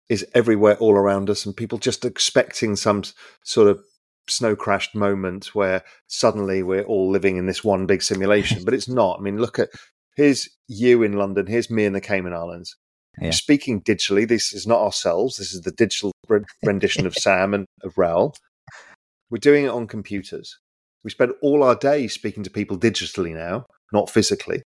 is 0.08 0.26
everywhere 0.34 0.76
all 0.76 0.94
around 0.94 1.30
us, 1.30 1.44
and 1.44 1.56
people 1.56 1.78
just 1.78 2.04
expecting 2.04 2.76
some 2.76 3.02
sort 3.42 3.68
of 3.68 3.80
snow 4.28 4.56
crashed 4.56 4.94
moment 4.94 5.54
where 5.54 5.82
suddenly 6.06 6.62
we're 6.62 6.82
all 6.82 7.10
living 7.10 7.36
in 7.36 7.46
this 7.46 7.62
one 7.62 7.86
big 7.86 8.02
simulation. 8.02 8.64
but 8.64 8.74
it's 8.74 8.88
not. 8.88 9.18
I 9.18 9.22
mean, 9.22 9.38
look 9.38 9.58
at 9.58 9.68
here's 10.16 10.48
you 10.68 11.02
in 11.02 11.12
London, 11.12 11.46
here's 11.46 11.70
me 11.70 11.84
in 11.84 11.92
the 11.92 12.00
Cayman 12.00 12.32
Islands. 12.32 12.76
Yeah. 13.20 13.30
Speaking 13.30 13.80
digitally, 13.80 14.28
this 14.28 14.52
is 14.52 14.66
not 14.66 14.80
ourselves. 14.80 15.36
This 15.36 15.54
is 15.54 15.62
the 15.62 15.72
digital 15.72 16.12
rendition 16.62 17.06
of 17.06 17.14
Sam 17.14 17.54
and 17.54 17.66
of 17.82 17.96
Raoul. 17.96 18.34
We're 19.30 19.38
doing 19.38 19.64
it 19.64 19.70
on 19.70 19.86
computers. 19.86 20.58
We 21.02 21.10
spend 21.10 21.32
all 21.40 21.62
our 21.62 21.74
day 21.74 22.08
speaking 22.08 22.42
to 22.42 22.50
people 22.50 22.78
digitally 22.78 23.34
now, 23.34 23.66
not 23.92 24.10
physically. 24.10 24.62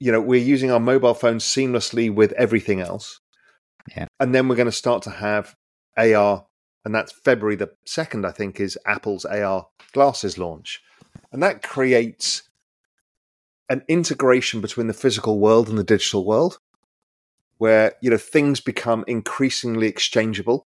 You 0.00 0.12
know, 0.12 0.20
we're 0.20 0.40
using 0.40 0.70
our 0.70 0.78
mobile 0.78 1.14
phones 1.14 1.44
seamlessly 1.44 2.12
with 2.12 2.32
everything 2.32 2.80
else. 2.80 3.18
Yeah. 3.96 4.06
And 4.20 4.34
then 4.34 4.48
we're 4.48 4.56
going 4.56 4.66
to 4.66 4.72
start 4.72 5.02
to 5.04 5.10
have 5.10 5.54
AR, 5.96 6.46
and 6.84 6.94
that's 6.94 7.12
February 7.12 7.56
the 7.56 7.70
2nd, 7.86 8.26
I 8.26 8.32
think, 8.32 8.60
is 8.60 8.78
Apple's 8.86 9.24
AR 9.24 9.66
glasses 9.92 10.38
launch. 10.38 10.82
And 11.32 11.42
that 11.42 11.62
creates 11.62 12.42
an 13.68 13.82
integration 13.88 14.60
between 14.60 14.86
the 14.86 14.94
physical 14.94 15.38
world 15.38 15.68
and 15.68 15.78
the 15.78 15.84
digital 15.84 16.24
world 16.24 16.58
where 17.58 17.94
you 18.00 18.08
know 18.08 18.16
things 18.16 18.60
become 18.60 19.04
increasingly 19.06 19.88
exchangeable 19.88 20.64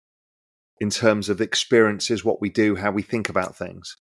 in 0.79 0.89
terms 0.89 1.29
of 1.29 1.41
experiences, 1.41 2.25
what 2.25 2.41
we 2.41 2.49
do, 2.49 2.75
how 2.75 2.91
we 2.91 3.01
think 3.01 3.29
about 3.29 3.55
things. 3.55 3.95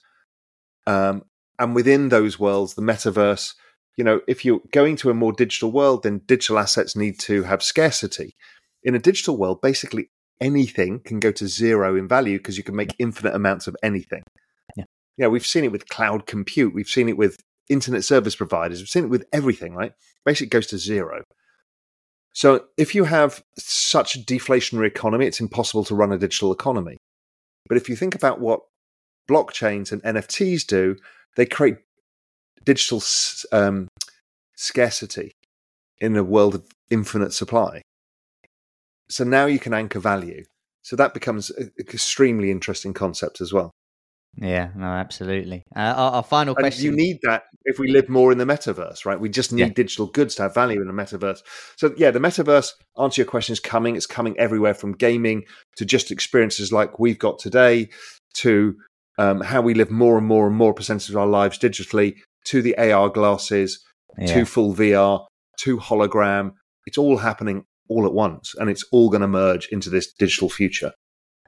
Um, 0.87 1.25
and 1.59 1.75
within 1.75 2.09
those 2.09 2.39
worlds, 2.39 2.75
the 2.75 2.83
metaverse, 2.83 3.55
you 3.97 4.05
know, 4.05 4.21
if 4.29 4.45
you're 4.45 4.61
going 4.73 4.95
to 4.97 5.11
a 5.11 5.15
more 5.15 5.33
digital 5.33 5.73
world, 5.73 6.05
then 6.05 6.23
digital 6.25 6.59
assets 6.59 6.95
need 6.95 7.19
to 7.21 7.43
have 7.43 7.65
scarcity. 7.65 8.37
In 8.89 8.95
a 8.95 8.99
digital 8.99 9.37
world, 9.37 9.61
basically 9.61 10.09
anything 10.41 11.01
can 11.01 11.21
go 11.21 11.31
to 11.31 11.47
zero 11.47 11.95
in 11.95 12.09
value 12.09 12.39
because 12.39 12.57
you 12.57 12.65
can 12.65 12.75
make 12.75 12.97
infinite 12.99 13.35
amounts 13.35 13.67
of 13.67 13.77
anything. 13.83 14.23
Yeah. 15.19 15.27
We've 15.27 15.45
seen 15.45 15.65
it 15.65 15.73
with 15.73 15.91
cloud 15.91 16.25
compute, 16.25 16.75
we've 16.75 16.89
seen 16.89 17.11
it 17.11 17.19
with 17.19 17.37
internet 17.69 18.03
service 18.03 18.35
providers, 18.35 18.79
we've 18.79 18.89
seen 18.89 19.05
it 19.05 19.11
with 19.11 19.27
everything, 19.31 19.75
right? 19.75 19.93
Basically, 20.25 20.47
it 20.47 20.51
goes 20.51 20.69
to 20.69 20.79
zero. 20.79 21.23
So 22.33 22.65
if 22.79 22.95
you 22.95 23.05
have 23.05 23.43
such 23.59 24.17
a 24.17 24.21
deflationary 24.21 24.87
economy, 24.87 25.27
it's 25.27 25.41
impossible 25.41 25.85
to 25.85 25.95
run 25.95 26.13
a 26.13 26.19
digital 26.19 26.51
economy. 26.51 26.97
But 27.69 27.77
if 27.77 27.91
you 27.91 27.97
think 27.97 28.15
about 28.15 28.41
what 28.41 28.61
blockchains 29.29 29.93
and 29.93 30.03
NFTs 30.03 30.67
do, 30.67 30.97
they 31.37 31.45
create 31.45 31.77
digital 32.65 33.03
um, 33.53 33.89
scarcity 34.57 35.33
in 35.99 36.17
a 36.17 36.25
world 36.25 36.55
of 36.55 36.65
infinite 36.91 37.35
supply. 37.35 37.83
So 39.11 39.25
now 39.25 39.47
you 39.47 39.59
can 39.59 39.75
anchor 39.75 40.01
value. 40.01 40.45
So 40.83 40.97
that 40.97 41.15
becomes 41.15 41.51
an 41.51 41.73
extremely 41.79 42.51
interesting 42.51 42.95
concept 42.95 43.41
as 43.41 43.53
well. 43.53 43.73
Yeah, 44.37 44.71
no, 44.77 44.87
absolutely. 44.87 45.65
Uh, 45.75 45.81
our, 45.81 46.13
our, 46.13 46.23
final 46.23 46.55
and 46.55 46.63
question. 46.63 46.85
You 46.85 46.93
need 46.93 47.19
that 47.25 47.45
if 47.65 47.79
we 47.79 47.91
live 47.91 48.09
more 48.09 48.31
in 48.31 48.39
the 48.39 48.45
metaverse, 48.45 49.05
right? 49.05 49.19
We 49.19 49.29
just 49.29 49.53
need 49.53 49.61
yeah. 49.61 49.73
digital 49.75 50.07
goods 50.07 50.37
to 50.37 50.43
have 50.43 50.55
value 50.55 50.81
in 50.81 50.87
the 50.87 50.93
metaverse. 50.93 51.41
So, 51.77 51.93
yeah, 51.97 52.11
the 52.11 52.21
metaverse, 52.21 52.73
answer 52.99 53.23
your 53.23 53.27
question, 53.29 53.55
is 53.55 53.61
coming. 53.61 53.97
It's 53.97 54.07
coming 54.07 54.39
everywhere 54.39 54.75
from 54.75 54.93
gaming 54.93 55.45
to 55.77 55.85
just 55.85 56.11
experiences 56.11 56.73
like 56.73 56.99
we've 56.99 57.19
got 57.19 57.39
today 57.39 57.89
to 58.35 58.77
um, 59.19 59.41
how 59.41 59.61
we 59.61 59.75
live 59.75 59.91
more 59.91 60.17
and 60.17 60.27
more 60.27 60.47
and 60.47 60.57
more 60.57 60.73
percentage 60.73 61.11
of 61.11 61.17
our 61.17 61.27
lives 61.27 61.59
digitally 61.59 62.15
to 62.45 62.63
the 62.63 62.77
AR 62.79 63.09
glasses 63.09 63.85
yeah. 64.19 64.27
to 64.35 64.45
full 64.45 64.75
VR 64.75 65.27
to 65.61 65.79
hologram. 65.79 66.53
It's 66.87 66.99
all 66.99 67.19
happening 67.19 67.65
all 67.89 68.07
at 68.07 68.13
once 68.13 68.55
and 68.59 68.71
it's 68.71 68.85
all 68.93 69.09
going 69.11 69.23
to 69.23 69.29
merge 69.29 69.69
into 69.69 69.91
this 69.91 70.13
digital 70.13 70.49
future. 70.49 70.93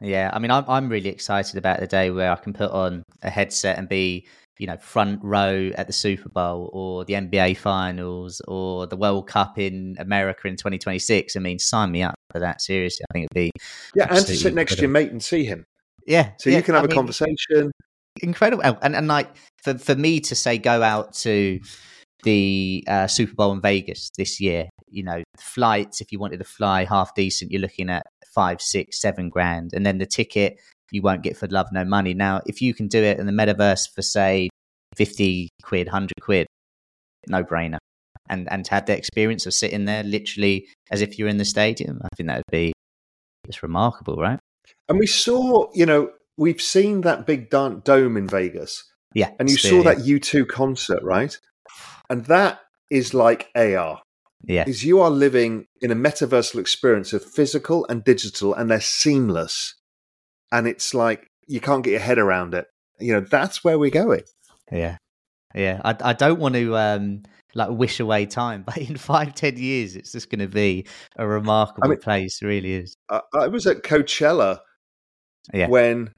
Yeah, 0.01 0.31
I 0.33 0.39
mean, 0.39 0.51
I'm 0.51 0.65
I'm 0.67 0.89
really 0.89 1.11
excited 1.11 1.57
about 1.57 1.81
the 1.81 1.87
day 1.87 2.11
where 2.11 2.33
I 2.33 2.37
can 2.37 2.53
put 2.53 2.71
on 2.71 3.03
a 3.23 3.29
headset 3.29 3.79
and 3.79 3.89
be, 3.89 4.27
you 4.59 4.67
know, 4.67 4.79
front 4.79 5.21
row 5.23 5.71
at 5.75 5.87
the 5.87 5.93
Super 5.93 6.31
Bowl 6.31 6.71
or 6.73 7.05
the 7.05 7.15
NBA 7.15 7.59
Finals 7.59 8.41
or 8.49 8.87
the 8.87 8.97
World 8.97 9.27
Cup 9.27 9.59
in 9.59 9.97
America 9.99 10.49
in 10.49 10.57
2026. 10.57 11.37
I 11.37 11.41
mean, 11.41 11.59
sign 11.59 11.93
me 11.93 12.03
up 12.03 12.15
for 12.33 12.39
that. 12.39 12.63
Seriously, 12.63 13.05
I 13.11 13.13
think 13.13 13.29
it'd 13.31 13.35
be 13.35 13.61
yeah, 13.95 14.07
and 14.09 14.27
to 14.27 14.35
sit 14.35 14.55
next 14.55 14.77
to 14.77 14.83
your 14.83 14.91
mate 14.91 15.11
and 15.11 15.23
see 15.23 15.45
him. 15.45 15.65
Yeah, 16.07 16.31
so 16.39 16.49
yeah, 16.49 16.57
you 16.57 16.63
can 16.63 16.75
have 16.75 16.85
I 16.85 16.87
a 16.87 16.89
mean, 16.89 16.97
conversation. 16.97 17.71
Incredible, 18.23 18.63
and 18.81 18.97
and 18.97 19.07
like 19.07 19.29
for 19.63 19.77
for 19.77 19.95
me 19.95 20.21
to 20.21 20.35
say 20.35 20.57
go 20.57 20.83
out 20.83 21.13
to 21.15 21.61
the 22.23 22.85
uh, 22.89 23.07
Super 23.07 23.35
Bowl 23.35 23.53
in 23.53 23.61
Vegas 23.61 24.11
this 24.17 24.41
year. 24.41 24.69
You 24.89 25.05
know, 25.05 25.23
flights 25.39 26.01
if 26.01 26.11
you 26.13 26.19
wanted 26.19 26.39
to 26.39 26.45
fly 26.45 26.85
half 26.85 27.15
decent, 27.15 27.51
you're 27.51 27.61
looking 27.61 27.91
at 27.91 28.07
five, 28.35 28.61
six, 28.61 29.01
seven 29.01 29.29
grand, 29.29 29.73
and 29.73 29.85
then 29.85 29.99
the 29.99 30.07
ticket 30.07 30.59
you 30.93 31.03
won't 31.03 31.23
get 31.23 31.37
for 31.37 31.47
love 31.49 31.67
no 31.73 31.85
money. 31.85 32.15
Now, 32.15 32.41
if 32.47 32.61
you 32.61 32.75
can 32.75 32.89
do 32.89 33.03
it 33.03 33.19
in 33.19 33.27
the 33.27 33.33
metaverse 33.33 33.93
for 33.95 34.03
say 34.03 34.49
fifty 34.97 35.51
quid, 35.63 35.89
hundred 35.89 36.21
quid, 36.21 36.47
no 37.29 37.45
brainer, 37.45 37.79
and 38.29 38.51
and 38.51 38.65
to 38.65 38.71
have 38.73 38.87
the 38.87 38.97
experience 38.97 39.47
of 39.47 39.55
sitting 39.55 39.85
there 39.85 40.03
literally 40.03 40.67
as 40.91 41.01
if 41.01 41.19
you're 41.19 41.29
in 41.29 41.39
the 41.39 41.45
stadium, 41.45 42.01
I 42.03 42.09
think 42.17 42.29
that 42.29 42.39
would 42.39 42.53
be 42.53 42.73
just 43.47 43.63
remarkable, 43.63 44.17
right? 44.17 44.39
And 44.89 44.99
we 44.99 45.07
saw, 45.07 45.71
you 45.73 45.87
know, 45.87 46.11
we've 46.37 46.61
seen 46.61 47.03
that 47.03 47.27
big 47.27 47.51
dome 47.51 48.17
in 48.17 48.29
Vegas. 48.29 48.85
Yeah. 49.15 49.31
And 49.39 49.51
you 49.51 49.57
saw 49.57 49.83
that 49.83 49.99
U2 49.99 50.49
concert, 50.49 51.03
right? 51.03 51.37
And 52.11 52.27
that 52.27 52.61
is 52.91 53.15
like 53.15 53.49
AR. 53.55 54.03
Yeah. 54.43 54.65
Is 54.67 54.85
you 54.85 55.01
are 55.01 55.11
living 55.11 55.67
in 55.81 55.91
a 55.91 55.95
metaversal 55.95 56.59
experience 56.59 57.13
of 57.13 57.25
physical 57.25 57.87
and 57.89 58.03
digital, 58.03 58.55
and 58.55 58.71
they're 58.71 58.81
seamless. 58.81 59.75
And 60.51 60.67
it's 60.67 60.93
like 60.93 61.29
you 61.47 61.61
can't 61.61 61.85
get 61.85 61.93
your 61.93 62.01
head 62.01 62.19
around 62.19 62.55
it. 62.55 62.67
You 62.99 63.15
know, 63.15 63.21
that's 63.21 63.63
where 63.63 63.79
we're 63.79 63.91
going. 63.91 64.23
Yeah. 64.73 64.97
Yeah. 65.55 65.81
I, 65.85 65.97
I 66.03 66.13
don't 66.15 66.41
want 66.41 66.55
to 66.57 66.77
um, 66.77 67.23
like 67.55 67.71
wish 67.71 68.01
away 68.01 68.27
time, 68.27 68.63
but 68.67 68.79
in 68.79 68.97
five, 68.97 69.35
ten 69.35 69.57
years, 69.57 69.95
it's 69.95 70.13
just 70.13 70.31
going 70.31 70.41
to 70.41 70.49
be 70.49 70.87
a 71.17 71.27
remarkable 71.27 71.85
I 71.85 71.89
mean, 71.89 71.99
place. 71.99 72.41
It 72.43 72.47
really 72.47 72.75
is. 72.75 72.97
I, 73.09 73.21
I 73.35 73.47
was 73.49 73.67
at 73.67 73.83
Coachella 73.83 74.61
yeah. 75.53 75.69
when 75.69 76.13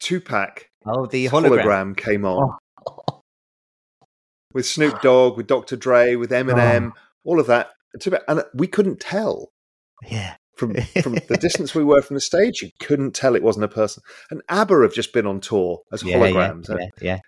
Tupac 0.00 0.68
oh, 0.86 1.06
the 1.06 1.26
hologram, 1.26 1.62
hologram 1.62 1.96
came 1.96 2.24
on. 2.24 2.50
Oh. 2.50 2.56
With 4.56 4.66
Snoop 4.66 5.02
Dogg, 5.02 5.36
with 5.36 5.46
Dr. 5.46 5.76
Dre, 5.76 6.16
with 6.16 6.30
Eminem, 6.30 6.92
oh 6.96 6.98
all 7.24 7.38
of 7.38 7.46
that. 7.46 7.72
And 8.26 8.42
we 8.54 8.66
couldn't 8.66 9.00
tell. 9.00 9.52
Yeah. 10.08 10.36
From 10.56 10.74
from 11.02 11.18
the 11.28 11.38
distance 11.38 11.74
we 11.74 11.84
were 11.84 12.00
from 12.00 12.14
the 12.14 12.20
stage, 12.20 12.62
you 12.62 12.70
couldn't 12.80 13.14
tell 13.14 13.36
it 13.36 13.42
wasn't 13.42 13.66
a 13.66 13.68
person. 13.68 14.02
And 14.30 14.40
ABBA 14.48 14.80
have 14.82 14.94
just 14.94 15.12
been 15.12 15.26
on 15.26 15.40
tour 15.40 15.82
as 15.92 16.02
yeah, 16.02 16.16
holograms. 16.16 16.70
Yeah, 16.70 16.76
yeah, 16.76 16.88
yeah. 17.02 17.18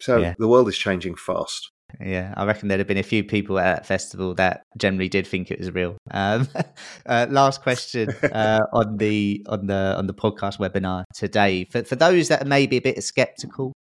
So 0.00 0.16
Yeah. 0.16 0.34
the 0.38 0.48
world 0.48 0.68
is 0.68 0.78
changing 0.78 1.16
fast. 1.16 1.70
Yeah, 2.00 2.32
I 2.34 2.46
reckon 2.46 2.68
there'd 2.68 2.78
have 2.78 2.86
been 2.86 2.96
a 2.96 3.02
few 3.02 3.22
people 3.22 3.58
at 3.58 3.64
that 3.64 3.86
festival 3.86 4.34
that 4.36 4.62
generally 4.78 5.08
did 5.08 5.26
think 5.26 5.50
it 5.50 5.58
was 5.58 5.74
real. 5.74 5.98
Um, 6.12 6.48
uh, 7.06 7.26
last 7.28 7.60
question 7.60 8.08
uh, 8.22 8.60
on 8.72 8.96
the 8.96 9.44
on 9.48 9.66
the 9.66 9.96
on 9.98 10.06
the 10.06 10.14
podcast 10.14 10.58
webinar 10.58 11.04
today 11.14 11.64
for 11.64 11.84
for 11.84 11.96
those 11.96 12.28
that 12.28 12.42
are 12.42 12.48
maybe 12.48 12.78
a 12.78 12.80
bit 12.80 13.02
skeptical, 13.02 13.74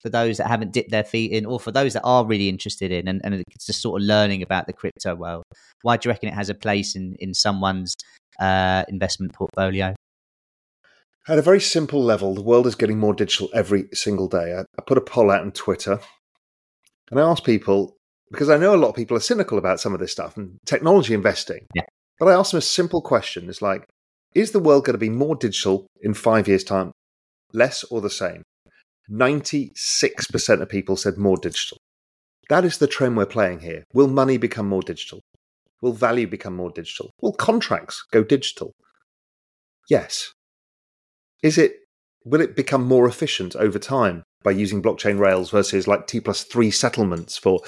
for 0.00 0.08
those 0.08 0.36
that 0.38 0.46
haven't 0.46 0.72
dipped 0.72 0.90
their 0.90 1.04
feet 1.04 1.32
in, 1.32 1.46
or 1.46 1.58
for 1.58 1.72
those 1.72 1.92
that 1.92 2.02
are 2.04 2.24
really 2.24 2.48
interested 2.48 2.90
in 2.92 3.08
and, 3.08 3.20
and 3.24 3.34
it's 3.34 3.66
just 3.66 3.82
sort 3.82 4.00
of 4.00 4.06
learning 4.06 4.42
about 4.42 4.66
the 4.66 4.72
crypto 4.72 5.14
world. 5.14 5.44
Why 5.82 5.96
do 5.96 6.08
you 6.08 6.12
reckon 6.12 6.28
it 6.28 6.34
has 6.34 6.48
a 6.48 6.54
place 6.54 6.94
in 6.94 7.16
in 7.18 7.34
someone's 7.34 7.94
uh, 8.40 8.84
investment 8.88 9.32
portfolio? 9.32 9.94
At 11.26 11.38
a 11.38 11.42
very 11.42 11.60
simple 11.60 12.02
level, 12.02 12.34
the 12.34 12.42
world 12.42 12.66
is 12.66 12.74
getting 12.74 12.98
more 12.98 13.12
digital 13.12 13.50
every 13.52 13.88
single 13.92 14.28
day. 14.28 14.54
I, 14.54 14.60
I 14.60 14.82
put 14.86 14.96
a 14.96 15.02
poll 15.02 15.30
out 15.30 15.42
on 15.42 15.52
Twitter 15.52 16.00
and 17.10 17.20
I 17.20 17.22
asked 17.22 17.44
people, 17.44 17.96
because 18.30 18.48
I 18.48 18.56
know 18.56 18.74
a 18.74 18.76
lot 18.76 18.88
of 18.88 18.94
people 18.94 19.16
are 19.16 19.20
cynical 19.20 19.58
about 19.58 19.80
some 19.80 19.92
of 19.92 20.00
this 20.00 20.12
stuff 20.12 20.36
and 20.36 20.56
technology 20.64 21.12
investing. 21.12 21.66
Yeah. 21.74 21.84
But 22.18 22.28
I 22.28 22.32
asked 22.32 22.52
them 22.52 22.58
a 22.58 22.62
simple 22.62 23.02
question. 23.02 23.48
It's 23.48 23.60
like, 23.60 23.84
is 24.34 24.52
the 24.52 24.58
world 24.58 24.84
going 24.84 24.94
to 24.94 24.98
be 24.98 25.10
more 25.10 25.36
digital 25.36 25.86
in 26.00 26.14
five 26.14 26.48
years' 26.48 26.64
time, 26.64 26.92
less 27.52 27.84
or 27.84 28.00
the 28.00 28.10
same? 28.10 28.42
96% 29.10 30.60
of 30.60 30.68
people 30.68 30.96
said 30.96 31.16
more 31.16 31.36
digital. 31.36 31.78
That 32.48 32.64
is 32.64 32.78
the 32.78 32.86
trend 32.86 33.16
we're 33.16 33.26
playing 33.26 33.60
here. 33.60 33.84
Will 33.92 34.08
money 34.08 34.38
become 34.38 34.68
more 34.68 34.82
digital? 34.82 35.20
Will 35.80 35.92
value 35.92 36.26
become 36.26 36.56
more 36.56 36.70
digital? 36.70 37.10
Will 37.20 37.32
contracts 37.32 38.04
go 38.10 38.24
digital? 38.24 38.72
Yes. 39.88 40.32
Is 41.42 41.56
it 41.56 41.76
will 42.24 42.40
it 42.40 42.56
become 42.56 42.84
more 42.84 43.06
efficient 43.06 43.54
over 43.56 43.78
time 43.78 44.22
by 44.42 44.50
using 44.50 44.82
blockchain 44.82 45.18
rails 45.18 45.50
versus 45.50 45.86
like 45.86 46.06
T 46.06 46.20
plus 46.20 46.42
three 46.44 46.70
settlements 46.70 47.38
for 47.38 47.60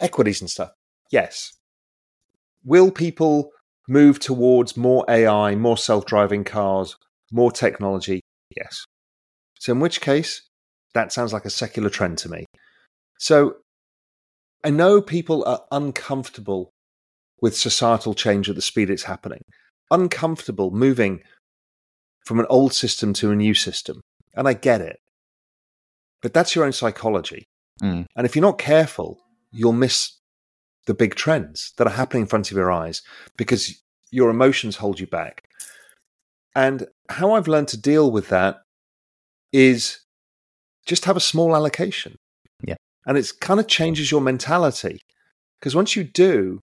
equities 0.00 0.40
and 0.40 0.50
stuff? 0.50 0.70
Yes. 1.10 1.52
Will 2.64 2.90
people 2.90 3.50
move 3.88 4.18
towards 4.18 4.76
more 4.76 5.04
AI, 5.08 5.54
more 5.54 5.78
self 5.78 6.04
driving 6.04 6.44
cars, 6.44 6.96
more 7.32 7.50
technology? 7.50 8.20
Yes. 8.56 8.84
So, 9.58 9.72
in 9.72 9.80
which 9.80 10.00
case, 10.00 10.42
that 10.96 11.12
sounds 11.12 11.32
like 11.32 11.44
a 11.44 11.50
secular 11.50 11.90
trend 11.90 12.18
to 12.18 12.28
me. 12.28 12.46
So, 13.18 13.56
I 14.64 14.70
know 14.70 15.00
people 15.00 15.44
are 15.46 15.62
uncomfortable 15.70 16.70
with 17.40 17.56
societal 17.56 18.14
change 18.14 18.48
at 18.48 18.56
the 18.56 18.62
speed 18.62 18.90
it's 18.90 19.04
happening, 19.04 19.42
uncomfortable 19.90 20.70
moving 20.70 21.22
from 22.24 22.40
an 22.40 22.46
old 22.50 22.74
system 22.74 23.12
to 23.14 23.30
a 23.30 23.36
new 23.36 23.54
system. 23.54 24.00
And 24.34 24.48
I 24.48 24.54
get 24.54 24.80
it. 24.80 24.98
But 26.20 26.34
that's 26.34 26.54
your 26.54 26.64
own 26.64 26.72
psychology. 26.72 27.46
Mm. 27.82 28.06
And 28.16 28.26
if 28.26 28.34
you're 28.34 28.42
not 28.42 28.58
careful, 28.58 29.18
you'll 29.52 29.72
miss 29.72 30.18
the 30.86 30.94
big 30.94 31.14
trends 31.14 31.72
that 31.76 31.86
are 31.86 31.90
happening 31.90 32.22
in 32.22 32.28
front 32.28 32.50
of 32.50 32.56
your 32.56 32.72
eyes 32.72 33.02
because 33.36 33.80
your 34.10 34.30
emotions 34.30 34.76
hold 34.76 34.98
you 34.98 35.06
back. 35.06 35.44
And 36.54 36.86
how 37.08 37.32
I've 37.32 37.48
learned 37.48 37.68
to 37.68 37.80
deal 37.80 38.10
with 38.10 38.28
that 38.28 38.62
is 39.52 40.00
just 40.86 41.04
have 41.04 41.16
a 41.16 41.20
small 41.20 41.54
allocation. 41.54 42.16
Yeah. 42.66 42.76
And 43.06 43.18
it 43.18 43.30
kind 43.40 43.60
of 43.60 43.68
changes 43.68 44.10
your 44.10 44.20
mentality. 44.20 45.00
Because 45.60 45.74
once 45.74 45.96
you 45.96 46.04
do, 46.04 46.60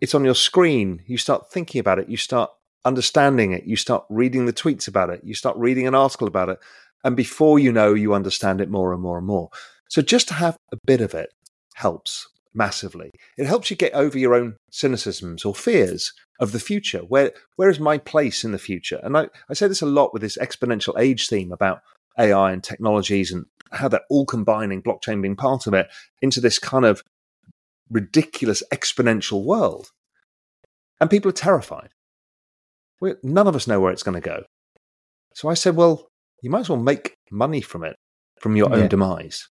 it's 0.00 0.14
on 0.14 0.24
your 0.24 0.34
screen. 0.34 1.02
You 1.06 1.18
start 1.18 1.50
thinking 1.50 1.78
about 1.78 1.98
it. 1.98 2.08
You 2.08 2.16
start 2.16 2.50
understanding 2.84 3.52
it. 3.52 3.64
You 3.64 3.76
start 3.76 4.04
reading 4.08 4.46
the 4.46 4.52
tweets 4.52 4.88
about 4.88 5.10
it. 5.10 5.22
You 5.24 5.34
start 5.34 5.56
reading 5.56 5.86
an 5.86 5.94
article 5.94 6.26
about 6.26 6.48
it. 6.48 6.58
And 7.04 7.16
before 7.16 7.58
you 7.58 7.72
know, 7.72 7.94
you 7.94 8.12
understand 8.12 8.60
it 8.60 8.70
more 8.70 8.92
and 8.92 9.02
more 9.02 9.18
and 9.18 9.26
more. 9.26 9.50
So 9.88 10.02
just 10.02 10.28
to 10.28 10.34
have 10.34 10.56
a 10.72 10.78
bit 10.86 11.00
of 11.00 11.14
it 11.14 11.32
helps 11.74 12.28
massively. 12.54 13.10
It 13.36 13.46
helps 13.46 13.70
you 13.70 13.76
get 13.76 13.94
over 13.94 14.18
your 14.18 14.34
own 14.34 14.56
cynicisms 14.72 15.46
or 15.46 15.54
fears 15.54 16.12
of 16.40 16.52
the 16.52 16.60
future. 16.60 17.00
Where 17.00 17.32
where 17.56 17.70
is 17.70 17.80
my 17.80 17.98
place 17.98 18.44
in 18.44 18.52
the 18.52 18.58
future? 18.58 19.00
And 19.02 19.16
I, 19.16 19.28
I 19.48 19.54
say 19.54 19.68
this 19.68 19.82
a 19.82 19.86
lot 19.86 20.12
with 20.12 20.22
this 20.22 20.38
exponential 20.38 20.98
age 20.98 21.28
theme 21.28 21.52
about 21.52 21.82
AI 22.18 22.52
and 22.52 22.62
technologies 22.62 23.32
and 23.32 23.46
how 23.72 23.88
they're 23.88 24.00
all 24.10 24.26
combining, 24.26 24.82
blockchain 24.82 25.22
being 25.22 25.36
part 25.36 25.66
of 25.66 25.74
it, 25.74 25.88
into 26.20 26.40
this 26.40 26.58
kind 26.58 26.84
of 26.84 27.02
ridiculous 27.90 28.62
exponential 28.72 29.44
world. 29.44 29.88
And 31.00 31.10
people 31.10 31.28
are 31.28 31.32
terrified. 31.32 31.90
we 33.00 33.14
none 33.22 33.46
of 33.46 33.56
us 33.56 33.66
know 33.66 33.80
where 33.80 33.92
it's 33.92 34.02
going 34.02 34.20
to 34.20 34.28
go. 34.28 34.44
So 35.34 35.48
I 35.48 35.54
said, 35.54 35.76
well, 35.76 36.08
you 36.42 36.50
might 36.50 36.60
as 36.60 36.68
well 36.68 36.78
make 36.78 37.14
money 37.30 37.60
from 37.60 37.84
it, 37.84 37.96
from 38.40 38.56
your 38.56 38.72
own 38.72 38.88
demise. 38.88 39.48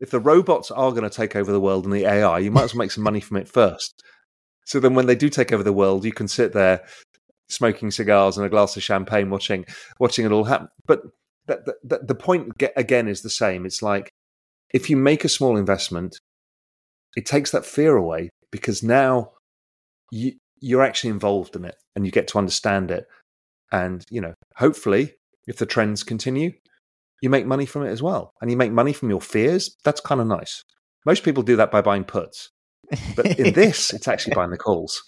If 0.00 0.10
the 0.10 0.20
robots 0.20 0.70
are 0.70 0.90
going 0.90 1.04
to 1.04 1.10
take 1.10 1.36
over 1.36 1.50
the 1.50 1.60
world 1.60 1.84
and 1.84 1.94
the 1.94 2.04
AI, 2.04 2.40
you 2.40 2.50
might 2.50 2.64
as 2.64 2.74
well 2.74 2.80
make 2.80 2.90
some 2.90 3.04
money 3.04 3.20
from 3.20 3.38
it 3.38 3.48
first. 3.48 4.02
So 4.66 4.80
then 4.80 4.94
when 4.94 5.06
they 5.06 5.14
do 5.14 5.28
take 5.28 5.52
over 5.52 5.62
the 5.62 5.72
world, 5.72 6.04
you 6.04 6.12
can 6.12 6.28
sit 6.28 6.52
there 6.52 6.84
smoking 7.48 7.90
cigars 7.90 8.36
and 8.36 8.46
a 8.46 8.50
glass 8.50 8.76
of 8.76 8.82
champagne 8.82 9.30
watching 9.30 9.64
watching 10.00 10.24
it 10.24 10.32
all 10.32 10.44
happen. 10.44 10.68
But 10.86 11.02
that, 11.46 11.66
that, 11.66 11.76
that, 11.84 12.08
the 12.08 12.14
point 12.14 12.52
again 12.76 13.08
is 13.08 13.22
the 13.22 13.30
same. 13.30 13.66
It's 13.66 13.82
like 13.82 14.10
if 14.72 14.90
you 14.90 14.96
make 14.96 15.24
a 15.24 15.28
small 15.28 15.56
investment, 15.56 16.18
it 17.16 17.26
takes 17.26 17.50
that 17.52 17.66
fear 17.66 17.96
away 17.96 18.30
because 18.50 18.82
now 18.82 19.32
you, 20.10 20.32
you're 20.60 20.82
actually 20.82 21.10
involved 21.10 21.54
in 21.56 21.64
it 21.64 21.76
and 21.94 22.04
you 22.04 22.12
get 22.12 22.28
to 22.28 22.38
understand 22.38 22.90
it. 22.90 23.06
And, 23.72 24.04
you 24.10 24.20
know, 24.20 24.34
hopefully, 24.56 25.14
if 25.46 25.56
the 25.56 25.66
trends 25.66 26.02
continue, 26.02 26.52
you 27.22 27.30
make 27.30 27.46
money 27.46 27.66
from 27.66 27.84
it 27.84 27.90
as 27.90 28.02
well. 28.02 28.32
And 28.40 28.50
you 28.50 28.56
make 28.56 28.72
money 28.72 28.92
from 28.92 29.10
your 29.10 29.20
fears. 29.20 29.76
That's 29.84 30.00
kind 30.00 30.20
of 30.20 30.26
nice. 30.26 30.64
Most 31.06 31.22
people 31.22 31.42
do 31.42 31.56
that 31.56 31.70
by 31.70 31.80
buying 31.80 32.04
puts. 32.04 32.50
But 33.16 33.38
in 33.38 33.52
this, 33.54 33.92
it's 33.92 34.08
actually 34.08 34.34
buying 34.34 34.50
the 34.50 34.56
calls. 34.56 35.02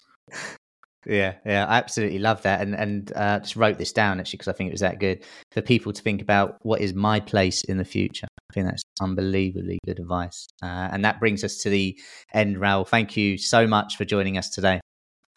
Yeah, 1.05 1.35
yeah, 1.45 1.65
I 1.65 1.77
absolutely 1.77 2.19
love 2.19 2.41
that, 2.41 2.61
and 2.61 2.75
and 2.75 3.11
uh, 3.15 3.39
just 3.39 3.55
wrote 3.55 3.77
this 3.77 3.93
down 3.93 4.19
actually 4.19 4.37
because 4.37 4.47
I 4.49 4.53
think 4.53 4.69
it 4.69 4.73
was 4.73 4.81
that 4.81 4.99
good 4.99 5.23
for 5.51 5.61
people 5.61 5.93
to 5.93 6.01
think 6.01 6.21
about 6.21 6.57
what 6.63 6.81
is 6.81 6.93
my 6.93 7.19
place 7.19 7.63
in 7.63 7.77
the 7.77 7.85
future. 7.85 8.27
I 8.49 8.53
think 8.53 8.67
that's 8.67 8.83
unbelievably 8.99 9.79
good 9.85 9.99
advice, 9.99 10.47
uh, 10.61 10.89
and 10.91 11.05
that 11.05 11.19
brings 11.19 11.43
us 11.43 11.57
to 11.59 11.69
the 11.69 11.97
end. 12.33 12.59
Raoul, 12.59 12.83
thank 12.83 13.15
you 13.15 13.37
so 13.37 13.67
much 13.67 13.95
for 13.95 14.05
joining 14.05 14.37
us 14.37 14.49
today. 14.49 14.81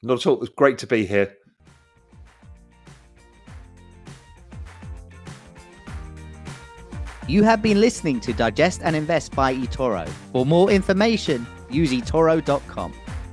Not 0.02 0.20
at 0.20 0.26
all. 0.26 0.40
It's 0.42 0.52
great 0.56 0.78
to 0.78 0.86
be 0.86 1.06
here. 1.06 1.34
You 7.28 7.44
have 7.44 7.62
been 7.62 7.80
listening 7.80 8.18
to 8.20 8.32
Digest 8.32 8.80
and 8.82 8.96
Invest 8.96 9.36
by 9.36 9.54
eToro. 9.54 10.08
For 10.32 10.44
more 10.44 10.68
information, 10.68 11.46
use 11.70 11.92
eToro.com. 11.92 12.92